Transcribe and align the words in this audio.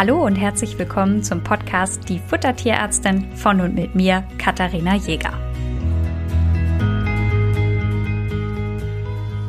Hallo 0.00 0.24
und 0.24 0.36
herzlich 0.36 0.78
willkommen 0.78 1.22
zum 1.22 1.44
Podcast 1.44 2.08
Die 2.08 2.20
Futtertierärztin 2.20 3.36
von 3.36 3.60
und 3.60 3.74
mit 3.74 3.94
mir, 3.94 4.24
Katharina 4.38 4.96
Jäger. 4.96 5.34